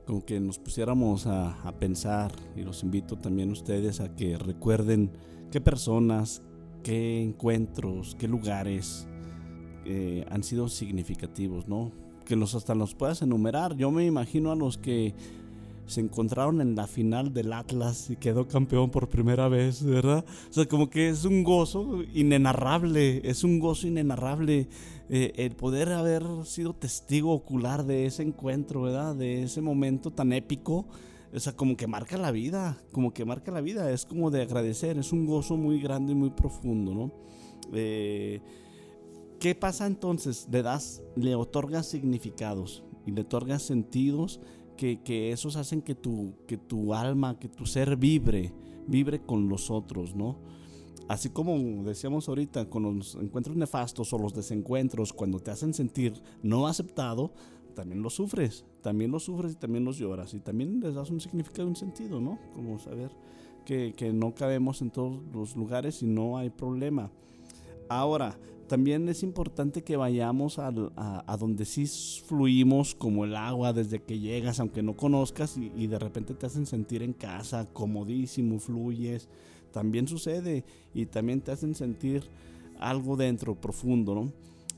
como 0.09 0.25
que 0.25 0.39
nos 0.39 0.57
pusiéramos 0.57 1.27
a, 1.27 1.71
pensar 1.79 2.31
y 2.55 2.63
los 2.63 2.81
invito 2.81 3.15
también 3.15 3.51
ustedes 3.51 4.01
a 4.01 4.15
que 4.15 4.39
recuerden 4.39 5.11
qué 5.51 5.61
personas, 5.61 6.41
qué 6.81 7.21
encuentros, 7.21 8.15
qué 8.17 8.27
lugares 8.27 9.07
eh, 9.85 10.25
han 10.31 10.41
sido 10.41 10.67
significativos, 10.67 11.67
¿no? 11.67 11.91
Que 12.29 12.35
los 12.35 12.53
hasta 12.53 12.75
los 12.75 12.93
puedas 12.93 13.23
enumerar. 13.23 13.75
Yo 13.75 13.89
me 13.89 14.05
imagino 14.05 14.51
a 14.51 14.55
los 14.55 14.77
que 14.77 15.15
se 15.87 15.99
encontraron 15.99 16.61
en 16.61 16.75
la 16.75 16.85
final 16.85 17.33
del 17.33 17.51
Atlas 17.51 18.11
y 18.11 18.17
quedó 18.17 18.47
campeón 18.47 18.91
por 18.91 19.09
primera 19.09 19.47
vez, 19.47 19.83
¿verdad? 19.83 20.23
O 20.47 20.53
sea, 20.53 20.67
como 20.67 20.91
que 20.91 21.09
es 21.09 21.25
un 21.25 21.43
gozo 21.43 22.03
inenarrable, 22.13 23.27
es 23.27 23.43
un 23.43 23.57
gozo 23.59 23.87
inenarrable 23.87 24.67
eh, 25.09 25.33
el 25.37 25.55
poder 25.55 25.91
haber 25.91 26.23
sido 26.45 26.73
testigo 26.73 27.33
ocular 27.33 27.83
de 27.83 28.05
ese 28.05 28.21
encuentro, 28.21 28.83
¿verdad? 28.83 29.15
De 29.15 29.41
ese 29.41 29.59
momento 29.61 30.11
tan 30.11 30.31
épico. 30.31 30.85
O 31.33 31.39
sea, 31.39 31.53
como 31.53 31.75
que 31.75 31.87
marca 31.87 32.15
la 32.15 32.29
vida, 32.29 32.77
como 32.91 33.11
que 33.11 33.25
marca 33.25 33.51
la 33.51 33.61
vida, 33.61 33.91
es 33.91 34.05
como 34.05 34.29
de 34.29 34.43
agradecer, 34.43 34.99
es 34.99 35.11
un 35.11 35.25
gozo 35.25 35.57
muy 35.57 35.81
grande 35.81 36.11
y 36.11 36.15
muy 36.15 36.29
profundo, 36.29 36.93
¿no? 36.93 37.11
Eh, 37.73 38.39
¿Qué 39.39 39.55
pasa 39.55 39.87
entonces? 39.87 40.47
Le 40.51 40.61
das, 40.61 41.01
le 41.15 41.33
otorgas 41.35 41.87
significados 41.87 42.83
y 43.05 43.11
le 43.11 43.21
otorgas 43.21 43.63
sentidos 43.63 44.41
que, 44.75 45.31
esos 45.31 45.55
hacen 45.55 45.81
que 45.81 45.95
tu, 45.95 46.33
que 46.45 46.57
tu 46.57 46.93
alma, 46.93 47.39
que 47.39 47.47
tu 47.47 47.65
ser 47.65 47.95
vibre, 47.95 48.53
vibre 48.87 49.21
con 49.21 49.47
los 49.47 49.71
otros, 49.71 50.15
¿no? 50.15 50.37
Así 51.07 51.29
como 51.29 51.83
decíamos 51.83 52.27
ahorita, 52.27 52.69
con 52.69 52.83
los 52.83 53.15
encuentros 53.15 53.55
nefastos 53.55 54.11
o 54.13 54.17
los 54.19 54.33
desencuentros, 54.33 55.13
cuando 55.13 55.39
te 55.39 55.51
hacen 55.51 55.73
sentir 55.73 56.21
no 56.43 56.67
aceptado, 56.67 57.33
también 57.75 58.01
los 58.01 58.15
sufres, 58.15 58.65
también 58.81 59.09
los 59.11 59.23
sufres 59.23 59.53
y 59.53 59.55
también 59.55 59.85
los 59.85 59.97
lloras 59.97 60.33
y 60.33 60.39
también 60.39 60.81
les 60.81 60.95
das 60.95 61.09
un 61.11 61.21
significado 61.21 61.67
un 61.67 61.77
sentido, 61.77 62.19
¿no? 62.19 62.39
Como 62.53 62.77
saber 62.77 63.11
que, 63.65 63.93
que 63.95 64.11
no 64.11 64.35
cabemos 64.35 64.81
en 64.81 64.91
todos 64.91 65.21
los 65.33 65.55
lugares 65.55 66.03
y 66.03 66.07
no 66.07 66.37
hay 66.37 66.49
problema. 66.49 67.09
Ahora, 67.89 68.37
también 68.67 69.09
es 69.09 69.23
importante 69.23 69.83
que 69.83 69.97
vayamos 69.97 70.59
a, 70.59 70.71
donde 70.71 71.65
sí 71.65 71.87
fluimos 72.27 72.93
como 72.93 73.25
el 73.25 73.35
agua 73.35 73.73
desde 73.73 74.03
que 74.03 74.19
llegas, 74.19 74.59
aunque 74.59 74.83
no 74.83 74.95
conozcas 74.95 75.57
y, 75.57 75.87
de 75.87 75.97
repente 75.97 76.35
te 76.35 76.45
hacen 76.45 76.67
sentir 76.67 77.01
en 77.01 77.13
casa, 77.13 77.67
comodísimo, 77.73 78.59
fluyes. 78.59 79.27
También 79.73 80.07
sucede 80.07 80.63
y 80.93 81.07
también 81.07 81.41
te 81.41 81.51
hacen 81.51 81.73
sentir 81.73 82.29
algo 82.79 83.17
dentro, 83.17 83.59
profundo, 83.59 84.13
¿no? 84.13 84.31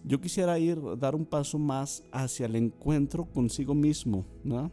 Yo 0.05 0.19
quisiera 0.21 0.57
ir, 0.57 0.79
dar 0.97 1.13
un 1.13 1.25
paso 1.25 1.59
más 1.59 2.03
hacia 2.11 2.45
el 2.45 2.55
encuentro 2.55 3.25
consigo 3.25 3.75
mismo, 3.75 4.25
¿no? 4.43 4.71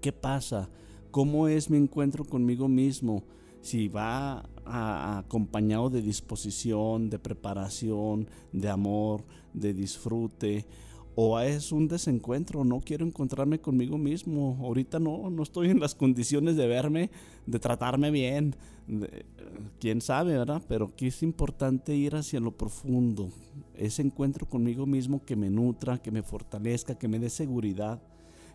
¿Qué 0.00 0.10
pasa? 0.10 0.70
¿Cómo 1.10 1.48
es 1.48 1.68
mi 1.68 1.76
encuentro 1.76 2.24
conmigo 2.24 2.66
mismo? 2.66 3.24
Si 3.60 3.88
va 3.88 4.42
acompañado 4.64 5.90
de 5.90 6.02
disposición, 6.02 7.10
de 7.10 7.18
preparación, 7.18 8.28
de 8.52 8.68
amor, 8.68 9.24
de 9.52 9.74
disfrute, 9.74 10.66
o 11.14 11.38
es 11.38 11.72
un 11.72 11.88
desencuentro, 11.88 12.64
no 12.64 12.80
quiero 12.80 13.06
encontrarme 13.06 13.60
conmigo 13.60 13.98
mismo, 13.98 14.58
ahorita 14.62 14.98
no, 14.98 15.28
no 15.28 15.42
estoy 15.42 15.68
en 15.68 15.78
las 15.78 15.94
condiciones 15.94 16.56
de 16.56 16.66
verme, 16.66 17.10
de 17.46 17.58
tratarme 17.58 18.10
bien, 18.10 18.56
quién 19.78 20.00
sabe, 20.00 20.38
¿verdad? 20.38 20.62
Pero 20.68 20.94
que 20.96 21.08
es 21.08 21.22
importante 21.22 21.94
ir 21.94 22.16
hacia 22.16 22.40
lo 22.40 22.56
profundo, 22.56 23.30
ese 23.74 24.02
encuentro 24.02 24.48
conmigo 24.48 24.86
mismo 24.86 25.22
que 25.24 25.36
me 25.36 25.50
nutra, 25.50 25.98
que 25.98 26.10
me 26.10 26.22
fortalezca, 26.22 26.94
que 26.94 27.08
me 27.08 27.18
dé 27.18 27.28
seguridad, 27.28 28.00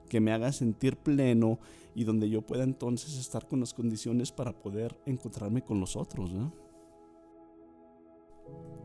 que 0.07 0.19
me 0.19 0.31
haga 0.31 0.51
sentir 0.51 0.97
pleno 0.97 1.59
y 1.95 2.03
donde 2.03 2.29
yo 2.29 2.41
pueda 2.41 2.63
entonces 2.63 3.17
estar 3.17 3.47
con 3.47 3.59
las 3.59 3.73
condiciones 3.73 4.31
para 4.31 4.51
poder 4.51 4.95
encontrarme 5.05 5.63
con 5.63 5.79
los 5.79 5.95
otros. 5.95 6.31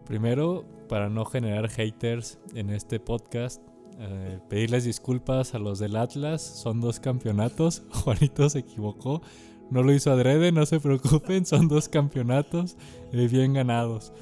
Primero, 0.07 0.65
para 0.89 1.09
no 1.09 1.25
generar 1.25 1.69
haters 1.69 2.39
en 2.55 2.71
este 2.71 2.99
podcast, 3.01 3.63
eh, 3.99 4.41
pedirles 4.49 4.85
disculpas 4.85 5.55
a 5.55 5.59
los 5.59 5.79
del 5.79 5.97
Atlas. 5.97 6.43
Son 6.43 6.81
dos 6.81 7.01
campeonatos. 7.01 7.83
Juanito 7.91 8.49
se 8.49 8.61
equivocó. 8.61 9.23
No 9.71 9.83
lo 9.83 9.93
hizo 9.93 10.11
adrede, 10.11 10.51
no 10.51 10.67
se 10.67 10.81
preocupen. 10.81 11.47
Son 11.47 11.69
dos 11.69 11.89
campeonatos 11.89 12.77
eh, 13.13 13.29
bien 13.29 13.53
ganados. 13.53 14.13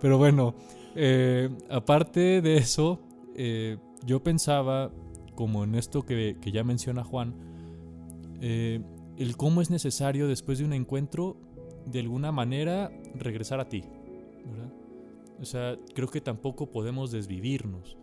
Pero 0.00 0.18
bueno, 0.18 0.54
eh, 0.94 1.48
aparte 1.70 2.42
de 2.42 2.56
eso, 2.56 3.00
yo 4.04 4.22
pensaba 4.22 4.90
como 5.34 5.64
en 5.64 5.74
esto 5.74 6.04
que, 6.04 6.36
ya 6.52 6.64
menciona 6.64 7.04
Juan, 7.04 7.34
eh, 8.40 8.80
el 9.16 9.36
cómo 9.36 9.60
es 9.60 9.70
necesario 9.70 10.28
después 10.28 10.58
de 10.58 10.64
un 10.64 10.72
encuentro, 10.72 11.36
de 11.86 12.00
alguna 12.00 12.32
manera, 12.32 12.90
regresar 13.14 13.60
a 13.60 13.68
ti. 13.68 13.84
O 15.40 15.44
sea, 15.44 15.76
creo 15.94 16.08
que 16.08 16.20
tampoco 16.20 16.70
podemos 16.70 17.10
desvivirnos. 17.10 17.96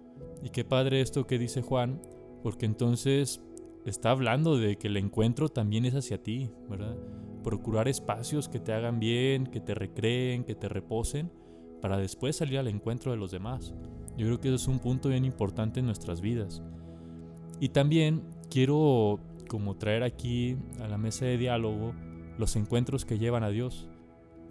Y 0.43 0.49
qué 0.49 0.65
padre 0.65 0.99
esto 0.99 1.25
que 1.25 1.39
dice 1.39 1.61
Juan, 1.61 2.01
porque 2.43 2.65
entonces 2.65 3.41
está 3.85 4.11
hablando 4.11 4.57
de 4.57 4.77
que 4.77 4.87
el 4.87 4.97
encuentro 4.97 5.49
también 5.49 5.85
es 5.85 5.95
hacia 5.95 6.21
ti, 6.21 6.49
¿verdad? 6.69 6.97
Procurar 7.43 7.87
espacios 7.87 8.49
que 8.49 8.59
te 8.59 8.73
hagan 8.73 8.99
bien, 8.99 9.47
que 9.47 9.61
te 9.61 9.73
recreen, 9.73 10.43
que 10.43 10.55
te 10.55 10.67
reposen, 10.67 11.31
para 11.81 11.97
después 11.97 12.35
salir 12.35 12.59
al 12.59 12.67
encuentro 12.67 13.11
de 13.11 13.17
los 13.17 13.31
demás. 13.31 13.73
Yo 14.17 14.25
creo 14.25 14.39
que 14.41 14.49
eso 14.49 14.55
es 14.57 14.67
un 14.67 14.79
punto 14.79 15.07
bien 15.07 15.23
importante 15.23 15.79
en 15.79 15.85
nuestras 15.85 16.19
vidas. 16.19 16.61
Y 17.59 17.69
también 17.69 18.23
quiero 18.49 19.19
como 19.47 19.75
traer 19.75 20.03
aquí 20.03 20.57
a 20.79 20.87
la 20.87 20.97
mesa 20.97 21.25
de 21.25 21.37
diálogo 21.37 21.93
los 22.37 22.55
encuentros 22.55 23.05
que 23.05 23.19
llevan 23.19 23.43
a 23.43 23.49
Dios. 23.49 23.87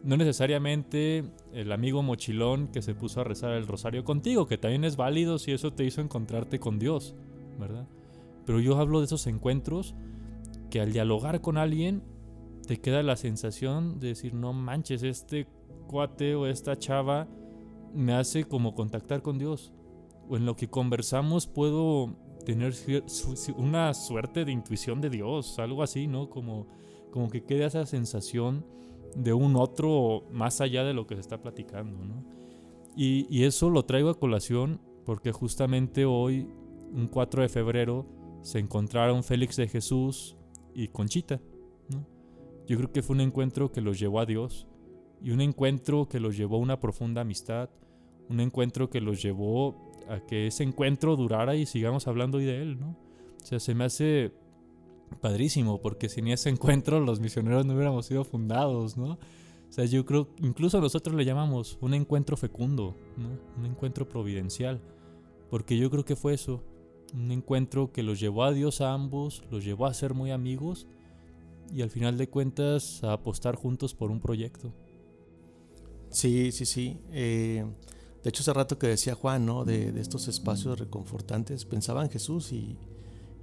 No 0.05 0.17
necesariamente 0.17 1.25
el 1.53 1.73
amigo 1.73 2.03
mochilón 2.03 2.69
que 2.69 2.83
se 2.83 2.95
puso 2.95 3.21
a 3.21 3.25
rezar 3.25 3.53
el 3.53 3.67
rosario 3.67 4.05
contigo, 4.05 4.47
que 4.47 4.59
también 4.59 4.85
es 4.85 4.97
válido 4.97 5.39
si 5.39 5.53
eso 5.53 5.73
te 5.73 5.85
hizo 5.85 6.01
encontrarte 6.01 6.61
con 6.61 6.79
Dios, 6.79 7.15
¿verdad? 7.59 7.89
Pero 8.47 8.61
yo 8.61 8.79
hablo 8.79 9.01
de 9.01 9.07
esos 9.07 9.27
encuentros 9.27 9.95
que 10.71 10.81
al 10.81 10.93
dialogar 10.93 11.41
con 11.41 11.57
alguien 11.57 12.03
te 12.67 12.81
queda 12.81 13.03
la 13.03 13.17
sensación 13.17 13.99
de 13.99 14.09
decir, 14.09 14.35
no 14.35 14.53
manches, 14.53 15.03
este 15.03 15.47
cuate 15.87 16.35
o 16.35 16.47
esta 16.47 16.79
chava 16.79 17.27
me 17.95 18.13
hace 18.13 18.45
como 18.45 18.75
contactar 18.75 19.23
con 19.23 19.39
Dios. 19.39 19.73
O 20.29 20.37
en 20.37 20.45
lo 20.45 20.55
que 20.55 20.69
conversamos 20.69 21.47
puedo 21.47 22.15
tener 22.49 22.73
una 23.57 23.93
suerte 23.93 24.47
de 24.47 24.53
intuición 24.53 25.03
de 25.03 25.11
Dios, 25.11 25.59
algo 25.59 25.83
así, 25.83 26.07
¿no? 26.07 26.31
Como 26.31 26.67
como 27.11 27.31
que 27.31 27.45
queda 27.45 27.67
esa 27.67 27.87
sensación 27.87 28.65
de 29.15 29.33
un 29.33 29.57
otro 29.57 30.25
más 30.31 30.61
allá 30.61 30.85
de 30.85 30.95
lo 30.95 31.07
que 31.07 31.15
se 31.15 31.21
está 31.21 31.41
platicando, 31.41 32.05
¿no? 32.05 32.25
Y, 32.97 33.27
y 33.31 33.45
eso 33.45 33.71
lo 33.71 33.85
traigo 33.85 34.11
a 34.11 34.19
colación 34.19 34.81
porque 35.05 35.33
justamente 35.33 36.05
hoy, 36.05 36.49
un 36.93 37.09
4 37.09 37.43
de 37.43 37.49
febrero, 37.49 38.07
se 38.43 38.59
encontraron 38.59 39.25
Félix 39.25 39.57
de 39.57 39.69
Jesús 39.69 40.37
y 40.75 40.89
Conchita, 40.89 41.41
¿no? 41.89 42.07
Yo 42.67 42.77
creo 42.77 42.93
que 42.93 43.03
fue 43.03 43.15
un 43.15 43.23
encuentro 43.23 43.73
que 43.73 43.81
los 43.81 43.99
llevó 43.99 44.21
a 44.21 44.27
Dios 44.27 44.67
y 45.23 45.31
un 45.31 45.41
encuentro 45.41 46.09
que 46.09 46.21
los 46.21 46.37
llevó 46.37 46.57
a 46.57 46.61
una 46.61 46.81
profunda 46.81 47.23
amistad, 47.23 47.71
un 48.29 48.41
encuentro 48.41 48.91
que 48.91 49.01
los 49.01 49.23
llevó 49.23 49.88
a 50.09 50.21
que 50.21 50.47
ese 50.47 50.63
encuentro 50.63 51.17
durara 51.17 51.57
y 51.57 51.67
sigamos 51.67 52.07
hablando 52.07 52.39
hoy 52.39 52.45
de 52.45 52.63
él, 52.63 52.79
¿no? 52.79 52.97
O 53.41 53.45
sea, 53.45 53.61
se 53.61 53.75
me 53.75 53.85
hace 53.85 54.33
padrísimo, 55.21 55.81
porque 55.81 56.09
sin 56.09 56.29
ese 56.29 56.51
encuentro 56.51 57.01
los 57.01 57.21
misioneros 57.21 57.65
no 57.65 57.75
hubiéramos 57.75 58.07
sido 58.07 58.25
fundados, 58.25 58.97
¿no? 58.97 59.13
O 59.13 59.73
sea, 59.73 59.85
yo 59.85 60.05
creo, 60.05 60.29
incluso 60.39 60.81
nosotros 60.81 61.15
le 61.15 61.25
llamamos 61.25 61.79
un 61.81 61.95
encuentro 61.95 62.37
fecundo, 62.37 62.95
¿no? 63.17 63.29
Un 63.59 63.67
encuentro 63.67 64.09
providencial, 64.09 64.81
porque 65.51 65.77
yo 65.77 65.91
creo 65.91 66.05
que 66.05 66.17
fue 66.17 66.35
eso, 66.35 66.63
un 67.15 67.31
encuentro 67.33 67.93
que 67.93 68.03
los 68.03 68.21
llevó 68.21 68.45
a 68.45 68.53
Dios 68.53 68.81
a 68.81 68.93
ambos, 68.93 69.45
los 69.51 69.65
llevó 69.65 69.87
a 69.87 69.95
ser 69.95 70.15
muy 70.15 70.31
amigos 70.31 70.87
y 71.73 71.83
al 71.83 71.91
final 71.91 72.17
de 72.17 72.29
cuentas 72.29 73.03
a 73.05 73.13
apostar 73.13 73.57
juntos 73.57 73.95
por 73.95 74.11
un 74.11 74.21
proyecto. 74.21 74.73
Sí, 76.11 76.53
sí, 76.53 76.65
sí. 76.65 76.99
Eh, 77.11 77.67
de 78.23 78.31
hecho, 78.31 78.43
hace 78.43 78.53
rato 78.53 78.79
que 78.79 78.89
decía 78.89 79.15
Juan, 79.15 79.47
¿no? 79.47 79.65
De, 79.65 79.93
de 79.93 80.01
estos 80.01 80.29
espacios 80.29 80.79
reconfortantes, 80.79 81.65
pensaba 81.65 82.03
en 82.03 82.11
Jesús 82.11 82.53
y, 82.53 82.77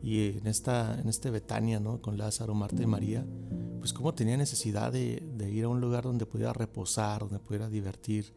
y 0.06 0.38
en 0.38 0.48
esta 0.48 1.00
en 1.00 1.10
este 1.10 1.32
Betania 1.32 1.80
no 1.80 2.00
con 2.00 2.18
Lázaro 2.18 2.54
Marta 2.54 2.84
y 2.84 2.86
María 2.86 3.26
pues 3.80 3.92
cómo 3.92 4.14
tenía 4.14 4.38
necesidad 4.38 4.92
de, 4.92 5.24
de, 5.36 5.50
ir 5.50 5.64
a 5.64 5.70
un 5.70 5.82
lugar 5.82 6.04
donde 6.04 6.28
pudiera 6.28 6.54
reposar 6.54 7.22
donde 7.22 7.40
pudiera 7.40 7.70
divertir 7.70 8.32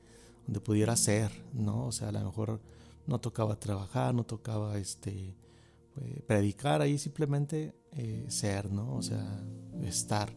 donde 0.46 0.60
pudiera 0.60 0.96
ser 0.96 1.30
no 1.52 1.86
o 1.86 1.92
sea 1.92 2.08
a 2.08 2.12
lo 2.12 2.24
mejor 2.24 2.62
no 3.06 3.20
tocaba 3.20 3.60
trabajar 3.60 4.14
no 4.14 4.24
tocaba 4.24 4.78
este 4.78 5.36
eh, 6.00 6.22
predicar 6.26 6.80
ahí 6.80 6.96
simplemente 6.96 7.74
eh, 7.92 8.24
ser 8.28 8.70
no 8.72 8.94
o 8.94 9.02
sea 9.02 9.44
estar. 9.82 10.30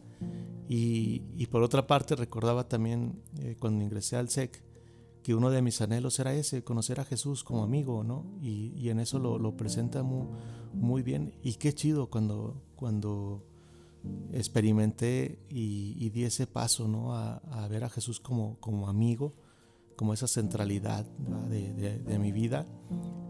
Y, 0.68 1.24
y, 1.36 1.48
por 1.48 1.64
otra 1.64 1.86
parte 1.86 2.16
recordaba 2.16 2.70
también 2.70 3.22
eh, 3.40 3.58
cuando 3.60 3.84
ingresé 3.84 4.16
al 4.16 4.30
SEC 4.30 4.64
que 5.24 5.36
uno 5.36 5.50
de 5.50 5.62
mis 5.62 5.82
anhelos 5.82 6.20
era 6.20 6.34
ese, 6.34 6.64
conocer 6.64 7.00
a 7.00 7.06
Jesús 7.06 7.44
como 7.44 7.64
amigo, 7.64 8.04
¿no? 8.04 8.26
Y, 8.42 8.74
y 8.76 8.90
en 8.90 9.00
eso 9.00 9.20
lo, 9.20 9.38
lo 9.38 9.56
presenta 9.56 10.04
muy, 10.04 10.28
muy, 10.74 11.04
bien. 11.04 11.34
Y 11.44 11.56
qué 11.56 11.74
chido 11.74 12.10
cuando, 12.10 12.62
cuando 12.76 13.46
experimenté 14.34 15.40
y, 15.50 15.96
y 16.00 16.10
di 16.10 16.24
ese 16.24 16.48
paso, 16.48 16.88
¿no? 16.88 17.14
A, 17.14 17.38
a, 17.38 17.68
ver 17.68 17.84
a 17.84 17.90
Jesús 17.90 18.20
como, 18.20 18.60
como 18.60 18.90
amigo, 18.90 19.36
como 19.96 20.14
esa 20.14 20.28
centralidad 20.28 21.06
de, 21.50 22.00
de, 22.00 22.20
mi 22.20 22.32
vida. 22.32 22.66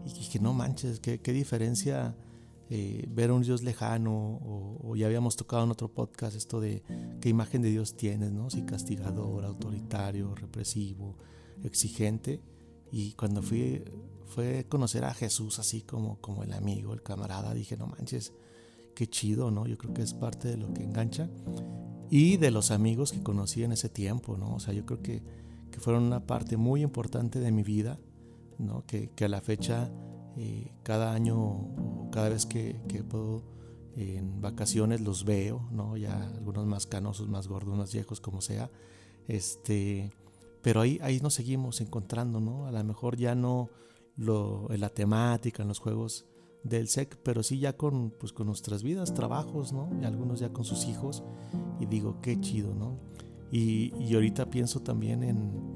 Y 0.06 0.12
dije, 0.14 0.38
no 0.38 0.54
manches, 0.54 1.00
qué, 1.00 1.20
qué 1.20 1.32
diferencia 1.32 2.16
eh, 2.70 3.04
ver 3.10 3.28
a 3.28 3.34
un 3.34 3.42
Dios 3.42 3.62
lejano, 3.62 4.40
o, 4.42 4.96
ya 4.96 5.04
habíamos 5.04 5.36
tocado 5.36 5.64
en 5.64 5.70
otro 5.70 5.88
podcast 5.92 6.34
esto 6.34 6.58
de 6.58 6.82
qué 7.20 7.28
imagen 7.28 7.60
de 7.60 7.68
Dios 7.68 7.94
tienes, 7.98 8.32
¿no? 8.32 8.48
Si 8.48 8.62
castigador, 8.62 9.44
autoritario, 9.44 10.34
represivo 10.34 11.18
exigente 11.62 12.40
y 12.90 13.12
cuando 13.12 13.42
fui 13.42 13.84
fue 14.26 14.66
conocer 14.68 15.04
a 15.04 15.12
Jesús 15.12 15.58
así 15.58 15.82
como, 15.82 16.18
como 16.20 16.42
el 16.42 16.54
amigo, 16.54 16.94
el 16.94 17.02
camarada, 17.02 17.52
dije, 17.52 17.76
no 17.76 17.86
manches, 17.86 18.32
qué 18.94 19.06
chido, 19.06 19.50
¿no? 19.50 19.66
Yo 19.66 19.76
creo 19.76 19.92
que 19.92 20.02
es 20.02 20.14
parte 20.14 20.48
de 20.48 20.56
lo 20.56 20.72
que 20.72 20.82
engancha 20.82 21.28
y 22.10 22.38
de 22.38 22.50
los 22.50 22.70
amigos 22.70 23.12
que 23.12 23.22
conocí 23.22 23.62
en 23.62 23.72
ese 23.72 23.90
tiempo, 23.90 24.38
¿no? 24.38 24.54
O 24.54 24.60
sea, 24.60 24.72
yo 24.72 24.86
creo 24.86 25.02
que, 25.02 25.22
que 25.70 25.80
fueron 25.80 26.04
una 26.04 26.26
parte 26.26 26.56
muy 26.56 26.82
importante 26.82 27.40
de 27.40 27.52
mi 27.52 27.62
vida, 27.62 27.98
¿no? 28.58 28.84
Que, 28.86 29.10
a 29.22 29.28
la 29.28 29.42
fecha, 29.42 29.90
eh, 30.38 30.72
cada 30.82 31.12
año 31.12 31.38
o 31.38 32.08
cada 32.10 32.30
vez 32.30 32.46
que 32.46 32.74
puedo 33.08 33.42
en 33.96 34.40
vacaciones 34.40 35.00
los 35.00 35.24
veo, 35.24 35.68
¿no? 35.70 35.96
Ya 35.96 36.22
algunos 36.22 36.66
más 36.66 36.86
canosos, 36.86 37.28
más 37.28 37.48
gordos, 37.48 37.76
más 37.76 37.92
viejos, 37.92 38.20
como 38.20 38.40
sea, 38.40 38.70
este 39.28 40.12
pero 40.62 40.80
ahí, 40.80 40.98
ahí 41.02 41.20
nos 41.20 41.34
seguimos 41.34 41.80
encontrando, 41.80 42.40
¿no? 42.40 42.66
A 42.66 42.72
lo 42.72 42.84
mejor 42.84 43.16
ya 43.16 43.34
no 43.34 43.68
lo, 44.16 44.70
en 44.72 44.80
la 44.80 44.90
temática, 44.90 45.62
en 45.62 45.68
los 45.68 45.80
juegos 45.80 46.26
del 46.62 46.88
SEC, 46.88 47.18
pero 47.22 47.42
sí 47.42 47.58
ya 47.58 47.76
con, 47.76 48.10
pues, 48.10 48.32
con 48.32 48.46
nuestras 48.46 48.82
vidas, 48.82 49.12
trabajos, 49.12 49.72
¿no? 49.72 49.90
Y 50.00 50.04
algunos 50.04 50.38
ya 50.40 50.52
con 50.52 50.64
sus 50.64 50.86
hijos. 50.86 51.24
Y 51.80 51.86
digo, 51.86 52.20
qué 52.22 52.40
chido, 52.40 52.74
¿no? 52.74 53.00
Y, 53.50 53.92
y 53.98 54.14
ahorita 54.14 54.50
pienso 54.50 54.80
también 54.80 55.24
en, 55.24 55.72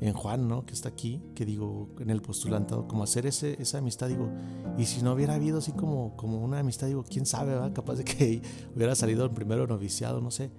en, 0.00 0.14
Juan, 0.14 0.48
¿no? 0.48 0.64
Que 0.64 0.72
está 0.72 0.88
aquí, 0.88 1.22
que 1.34 1.44
digo, 1.44 1.90
en 2.00 2.08
el 2.08 2.22
postulantado, 2.22 2.88
como 2.88 3.02
hacer 3.02 3.26
ese, 3.26 3.60
esa 3.60 3.78
amistad, 3.78 4.08
digo, 4.08 4.30
y 4.78 4.86
si 4.86 5.02
no 5.02 5.12
hubiera 5.12 5.34
habido 5.34 5.58
así 5.58 5.72
como, 5.72 6.16
como 6.16 6.40
una 6.40 6.58
amistad, 6.60 6.86
digo, 6.86 7.04
quién 7.04 7.26
sabe, 7.26 7.52
¿verdad? 7.52 7.74
Capaz 7.74 7.96
de 7.96 8.04
que 8.04 8.40
hubiera 8.74 8.94
salido 8.94 9.24
el 9.24 9.30
primero 9.32 9.66
noviciado, 9.66 10.22
no 10.22 10.30
sé 10.30 10.50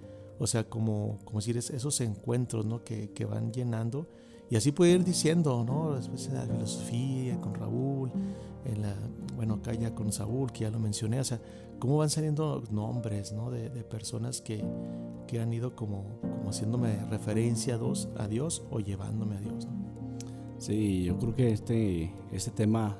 o 0.44 0.48
sea, 0.48 0.66
como, 0.66 1.20
como 1.24 1.40
decir, 1.40 1.58
esos 1.58 2.02
encuentros 2.02 2.66
¿no? 2.66 2.84
que, 2.84 3.12
que 3.12 3.24
van 3.24 3.54
llenando. 3.54 4.08
Y 4.50 4.58
así 4.58 4.74
puede 4.74 4.92
ir 4.92 5.04
diciendo, 5.06 5.64
¿no? 5.66 5.96
Después 5.96 6.30
de 6.30 6.38
la 6.38 6.46
filosofía, 6.46 7.40
con 7.40 7.56
Raúl, 7.56 8.12
en 8.66 8.82
la, 8.82 8.94
bueno, 9.38 9.56
acá 9.56 9.74
ya 9.74 9.96
con 9.96 10.12
Saúl, 10.12 10.52
que 10.52 10.66
ya 10.66 10.70
lo 10.70 10.80
mencioné, 10.80 11.22
o 11.22 11.24
sea, 11.24 11.40
cómo 11.80 11.98
van 11.98 12.10
saliendo 12.10 12.62
nombres, 12.70 13.32
¿no? 13.32 13.50
De, 13.52 13.70
de 13.70 13.84
personas 13.84 14.42
que, 14.42 14.64
que, 15.28 15.40
han 15.40 15.54
ido 15.54 15.76
como, 15.76 16.20
como 16.22 16.50
haciéndome 16.50 17.04
referencia 17.10 17.76
a 17.76 17.78
Dios, 17.78 18.10
a 18.18 18.28
Dios 18.28 18.64
o 18.70 18.80
llevándome 18.80 19.38
a 19.38 19.40
Dios, 19.40 19.66
¿no? 19.66 19.72
Sí, 20.60 21.04
yo 21.04 21.18
creo 21.18 21.36
que 21.36 21.52
este, 21.52 22.14
este 22.32 22.52
tema 22.52 22.98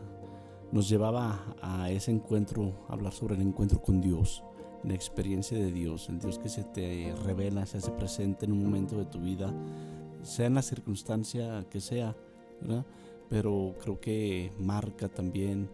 nos 0.72 0.88
llevaba 0.90 1.56
a 1.62 1.92
ese 1.92 2.12
encuentro, 2.12 2.86
a 2.88 2.94
hablar 2.94 3.14
sobre 3.14 3.36
el 3.36 3.42
encuentro 3.42 3.82
con 3.82 4.02
Dios 4.02 4.44
la 4.84 4.94
experiencia 4.94 5.58
de 5.58 5.72
Dios, 5.72 6.10
el 6.10 6.20
Dios 6.20 6.40
que 6.40 6.50
se 6.50 6.64
te 6.64 7.14
revela, 7.24 7.66
se 7.66 7.78
hace 7.78 7.92
presente 7.92 8.46
en 8.46 8.52
un 8.52 8.64
momento 8.64 8.98
de 8.98 9.06
tu 9.06 9.20
vida, 9.20 9.54
sea 10.24 10.48
en 10.48 10.56
la 10.56 10.62
circunstancia 10.62 11.66
que 11.70 11.80
sea, 11.80 12.16
¿verdad? 12.62 12.86
Pero 13.30 13.74
creo 13.82 14.00
que 14.00 14.52
marca 14.60 15.10
también, 15.10 15.70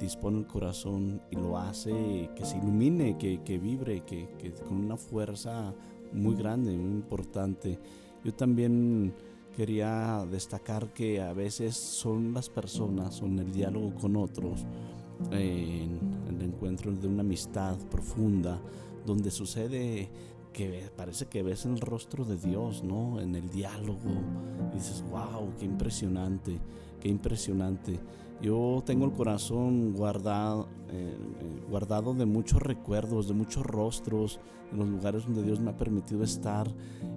dispone 0.00 0.38
el 0.38 0.46
corazón 0.46 1.20
y 1.30 1.36
lo 1.36 1.58
hace 1.58 2.30
que 2.34 2.44
se 2.44 2.56
ilumine, 2.56 3.16
que, 3.18 3.42
que 3.42 3.58
vibre, 3.58 4.00
que, 4.00 4.28
que 4.38 4.52
con 4.52 4.78
una 4.78 4.96
fuerza 4.96 5.74
muy 6.12 6.34
grande, 6.34 6.72
muy 6.76 6.92
importante. 6.92 7.78
Yo 8.24 8.32
también 8.34 9.14
quería 9.56 10.26
destacar 10.30 10.92
que 10.92 11.20
a 11.20 11.32
veces 11.32 11.76
son 11.76 12.32
las 12.32 12.48
personas, 12.48 13.14
son 13.14 13.38
el 13.38 13.52
diálogo 13.52 13.94
con 13.94 14.16
otros, 14.16 14.64
en 15.30 15.98
el 16.28 16.42
encuentro 16.42 16.92
de 16.92 17.08
una 17.08 17.20
amistad 17.20 17.76
profunda, 17.90 18.60
donde 19.06 19.30
sucede 19.30 20.10
que 20.54 20.88
parece 20.96 21.26
que 21.26 21.42
ves 21.42 21.66
el 21.66 21.80
rostro 21.80 22.24
de 22.24 22.38
Dios, 22.38 22.82
¿no? 22.82 23.20
En 23.20 23.34
el 23.34 23.50
diálogo. 23.50 24.22
Y 24.72 24.76
dices, 24.76 25.04
wow, 25.10 25.52
qué 25.58 25.66
impresionante, 25.66 26.58
qué 27.00 27.08
impresionante. 27.08 28.00
Yo 28.40 28.82
tengo 28.86 29.04
el 29.04 29.12
corazón 29.12 29.92
guardado, 29.92 30.68
eh, 30.90 31.16
guardado 31.68 32.14
de 32.14 32.24
muchos 32.24 32.62
recuerdos, 32.62 33.26
de 33.28 33.34
muchos 33.34 33.64
rostros, 33.64 34.40
en 34.72 34.78
los 34.78 34.88
lugares 34.88 35.24
donde 35.24 35.42
Dios 35.42 35.60
me 35.60 35.70
ha 35.70 35.76
permitido 35.76 36.22
estar 36.22 36.72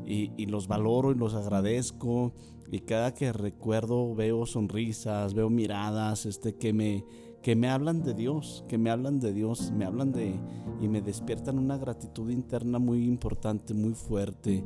y, 0.06 0.32
y 0.36 0.48
los 0.48 0.68
valoro 0.68 1.12
y 1.12 1.16
los 1.16 1.34
agradezco. 1.34 2.34
Y 2.72 2.82
cada 2.82 3.14
que 3.14 3.32
recuerdo 3.32 4.14
veo 4.14 4.46
sonrisas, 4.46 5.34
veo 5.34 5.50
miradas 5.50 6.26
este, 6.26 6.56
que 6.56 6.74
me, 6.74 7.06
que 7.48 7.56
me 7.56 7.70
hablan 7.70 8.04
de 8.04 8.14
Dios, 8.14 8.66
que 8.68 8.78
me 8.78 8.90
hablan 8.90 9.22
de 9.22 9.32
Dios, 9.32 9.72
me 9.72 9.86
hablan 9.86 10.12
de 10.12 10.38
y 10.82 10.90
me 10.90 11.02
despiertan 11.02 11.58
una 11.58 11.78
gratitud 11.78 12.30
interna 12.30 12.78
muy 12.78 13.06
importante, 13.06 13.74
muy 13.74 13.94
fuerte. 13.94 14.66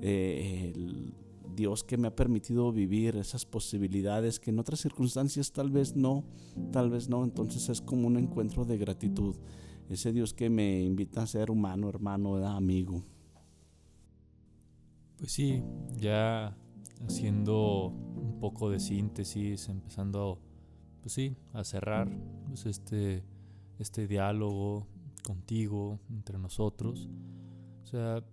Eh, 0.00 0.72
el 0.74 1.14
Dios 1.54 1.84
que 1.84 1.96
me 1.96 2.08
ha 2.08 2.16
permitido 2.16 2.72
vivir 2.72 3.14
esas 3.14 3.46
posibilidades 3.46 4.40
que 4.40 4.50
en 4.50 4.58
otras 4.58 4.80
circunstancias 4.80 5.52
tal 5.52 5.70
vez 5.70 5.94
no, 5.94 6.24
tal 6.72 6.90
vez 6.90 7.08
no. 7.08 7.22
Entonces 7.22 7.68
es 7.68 7.80
como 7.80 8.08
un 8.08 8.16
encuentro 8.16 8.64
de 8.64 8.76
gratitud. 8.76 9.36
Ese 9.88 10.12
Dios 10.12 10.34
que 10.34 10.50
me 10.50 10.82
invita 10.82 11.22
a 11.22 11.26
ser 11.28 11.48
humano, 11.48 11.88
hermano, 11.88 12.44
amigo. 12.44 13.04
Pues 15.16 15.30
sí, 15.30 15.62
ya 15.96 16.56
haciendo 17.06 17.86
un 17.86 18.40
poco 18.40 18.68
de 18.68 18.80
síntesis, 18.80 19.68
empezando 19.68 20.40
pues 21.06 21.14
sí, 21.14 21.36
a 21.52 21.62
cerrar 21.62 22.10
pues 22.48 22.66
este, 22.66 23.22
este 23.78 24.08
diálogo 24.08 24.88
contigo, 25.24 26.00
entre 26.10 26.36
nosotros. 26.36 27.08
O 27.84 27.86
sea, 27.86 28.24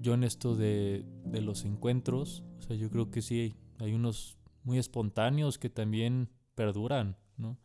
yo 0.00 0.14
en 0.14 0.24
esto 0.24 0.56
de, 0.56 1.04
de 1.26 1.42
los 1.42 1.66
encuentros, 1.66 2.42
o 2.60 2.62
sea, 2.62 2.76
yo 2.76 2.88
creo 2.88 3.10
que 3.10 3.20
sí, 3.20 3.56
hay 3.78 3.92
unos 3.92 4.38
muy 4.62 4.78
espontáneos 4.78 5.58
que 5.58 5.68
también 5.68 6.30
perduran, 6.54 7.18
¿no? 7.36 7.58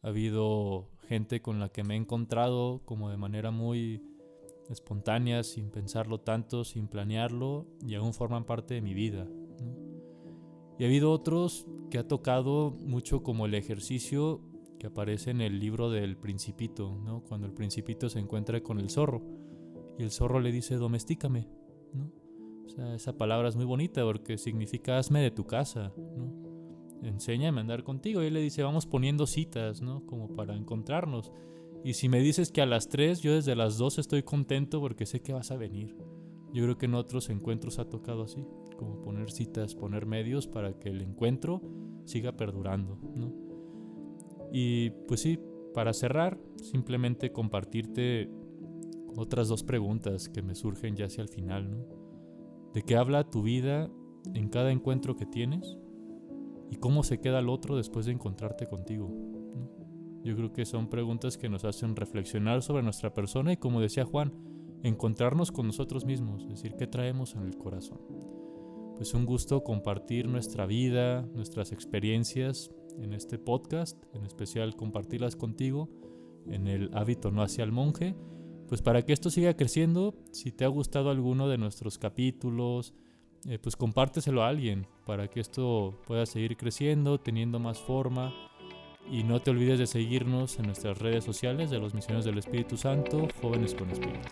Ha 0.00 0.08
habido 0.08 0.88
gente 1.06 1.42
con 1.42 1.60
la 1.60 1.68
que 1.68 1.84
me 1.84 1.92
he 1.92 1.98
encontrado 1.98 2.80
como 2.86 3.10
de 3.10 3.18
manera 3.18 3.50
muy 3.50 4.00
espontáneas, 4.70 5.48
sin 5.48 5.70
pensarlo 5.70 6.18
tanto, 6.18 6.64
sin 6.64 6.88
planearlo, 6.88 7.66
y 7.86 7.94
aún 7.96 8.14
forman 8.14 8.46
parte 8.46 8.72
de 8.72 8.80
mi 8.80 8.94
vida. 8.94 9.28
Y 10.82 10.84
ha 10.84 10.88
habido 10.88 11.12
otros 11.12 11.64
que 11.92 11.98
ha 11.98 12.08
tocado 12.08 12.72
mucho 12.72 13.22
como 13.22 13.46
el 13.46 13.54
ejercicio 13.54 14.40
que 14.80 14.88
aparece 14.88 15.30
en 15.30 15.40
el 15.40 15.60
libro 15.60 15.90
del 15.90 16.16
principito, 16.16 16.98
¿no? 17.04 17.22
cuando 17.22 17.46
el 17.46 17.52
principito 17.52 18.08
se 18.08 18.18
encuentra 18.18 18.60
con 18.64 18.80
el 18.80 18.90
zorro 18.90 19.22
y 19.96 20.02
el 20.02 20.10
zorro 20.10 20.40
le 20.40 20.50
dice 20.50 20.74
domestícame. 20.74 21.46
¿no? 21.94 22.10
Esa 22.96 23.16
palabra 23.16 23.48
es 23.48 23.54
muy 23.54 23.64
bonita 23.64 24.02
porque 24.02 24.38
significa 24.38 24.98
hazme 24.98 25.20
de 25.20 25.30
tu 25.30 25.46
casa. 25.46 25.92
¿no? 25.96 26.98
Enséñame 27.04 27.58
a 27.58 27.60
andar 27.60 27.84
contigo. 27.84 28.20
Y 28.20 28.26
él 28.26 28.34
le 28.34 28.40
dice 28.40 28.64
vamos 28.64 28.86
poniendo 28.86 29.28
citas, 29.28 29.82
¿no? 29.82 30.04
como 30.04 30.34
para 30.34 30.56
encontrarnos. 30.56 31.30
Y 31.84 31.92
si 31.92 32.08
me 32.08 32.18
dices 32.18 32.50
que 32.50 32.60
a 32.60 32.66
las 32.66 32.88
3, 32.88 33.20
yo 33.20 33.34
desde 33.34 33.54
las 33.54 33.78
2 33.78 34.00
estoy 34.00 34.24
contento 34.24 34.80
porque 34.80 35.06
sé 35.06 35.22
que 35.22 35.32
vas 35.32 35.52
a 35.52 35.56
venir. 35.56 35.96
Yo 36.52 36.64
creo 36.64 36.76
que 36.76 36.86
en 36.86 36.96
otros 36.96 37.30
encuentros 37.30 37.78
ha 37.78 37.88
tocado 37.88 38.24
así, 38.24 38.44
como 38.82 39.00
poner 39.00 39.30
citas, 39.30 39.76
poner 39.76 40.06
medios 40.06 40.48
para 40.48 40.72
que 40.78 40.88
el 40.88 41.02
encuentro 41.02 41.62
siga 42.04 42.32
perdurando, 42.32 42.98
¿no? 43.14 43.32
Y 44.52 44.90
pues 45.06 45.20
sí, 45.20 45.38
para 45.72 45.92
cerrar, 45.92 46.38
simplemente 46.56 47.30
compartirte 47.30 48.28
otras 49.16 49.46
dos 49.46 49.62
preguntas 49.62 50.28
que 50.28 50.42
me 50.42 50.56
surgen 50.56 50.96
ya 50.96 51.06
hacia 51.06 51.22
el 51.22 51.28
final, 51.28 51.70
¿no? 51.70 51.86
¿De 52.74 52.82
qué 52.82 52.96
habla 52.96 53.30
tu 53.30 53.42
vida 53.42 53.88
en 54.34 54.48
cada 54.48 54.72
encuentro 54.72 55.14
que 55.14 55.26
tienes? 55.26 55.78
¿Y 56.70 56.76
cómo 56.76 57.04
se 57.04 57.20
queda 57.20 57.38
el 57.38 57.48
otro 57.48 57.76
después 57.76 58.06
de 58.06 58.12
encontrarte 58.12 58.66
contigo? 58.66 59.14
Yo 60.24 60.34
creo 60.34 60.52
que 60.52 60.64
son 60.64 60.88
preguntas 60.88 61.38
que 61.38 61.48
nos 61.48 61.64
hacen 61.64 61.94
reflexionar 61.94 62.62
sobre 62.62 62.82
nuestra 62.82 63.14
persona 63.14 63.52
y 63.52 63.58
como 63.58 63.80
decía 63.80 64.04
Juan, 64.04 64.32
encontrarnos 64.82 65.52
con 65.52 65.66
nosotros 65.66 66.04
mismos, 66.04 66.42
es 66.44 66.50
decir, 66.50 66.74
qué 66.76 66.86
traemos 66.88 67.36
en 67.36 67.42
el 67.42 67.56
corazón. 67.56 68.00
Pues 69.02 69.14
un 69.14 69.26
gusto 69.26 69.64
compartir 69.64 70.28
nuestra 70.28 70.64
vida, 70.64 71.22
nuestras 71.34 71.72
experiencias 71.72 72.70
en 73.00 73.14
este 73.14 73.36
podcast, 73.36 74.00
en 74.14 74.24
especial 74.24 74.76
compartirlas 74.76 75.34
contigo 75.34 75.90
en 76.46 76.68
el 76.68 76.88
hábito 76.94 77.32
no 77.32 77.42
hacia 77.42 77.64
el 77.64 77.72
monje, 77.72 78.14
pues 78.68 78.80
para 78.80 79.02
que 79.02 79.12
esto 79.12 79.28
siga 79.28 79.56
creciendo, 79.56 80.14
si 80.30 80.52
te 80.52 80.64
ha 80.64 80.68
gustado 80.68 81.10
alguno 81.10 81.48
de 81.48 81.58
nuestros 81.58 81.98
capítulos, 81.98 82.94
eh, 83.48 83.58
pues 83.58 83.74
compárteselo 83.74 84.44
a 84.44 84.48
alguien 84.48 84.86
para 85.04 85.26
que 85.26 85.40
esto 85.40 86.00
pueda 86.06 86.24
seguir 86.24 86.56
creciendo, 86.56 87.18
teniendo 87.18 87.58
más 87.58 87.80
forma. 87.80 88.32
Y 89.10 89.24
no 89.24 89.42
te 89.42 89.50
olvides 89.50 89.80
de 89.80 89.88
seguirnos 89.88 90.60
en 90.60 90.66
nuestras 90.66 91.00
redes 91.00 91.24
sociales 91.24 91.70
de 91.70 91.80
los 91.80 91.92
Misioneros 91.92 92.24
del 92.24 92.38
Espíritu 92.38 92.76
Santo, 92.76 93.26
Jóvenes 93.40 93.74
con 93.74 93.90
Espíritu. 93.90 94.28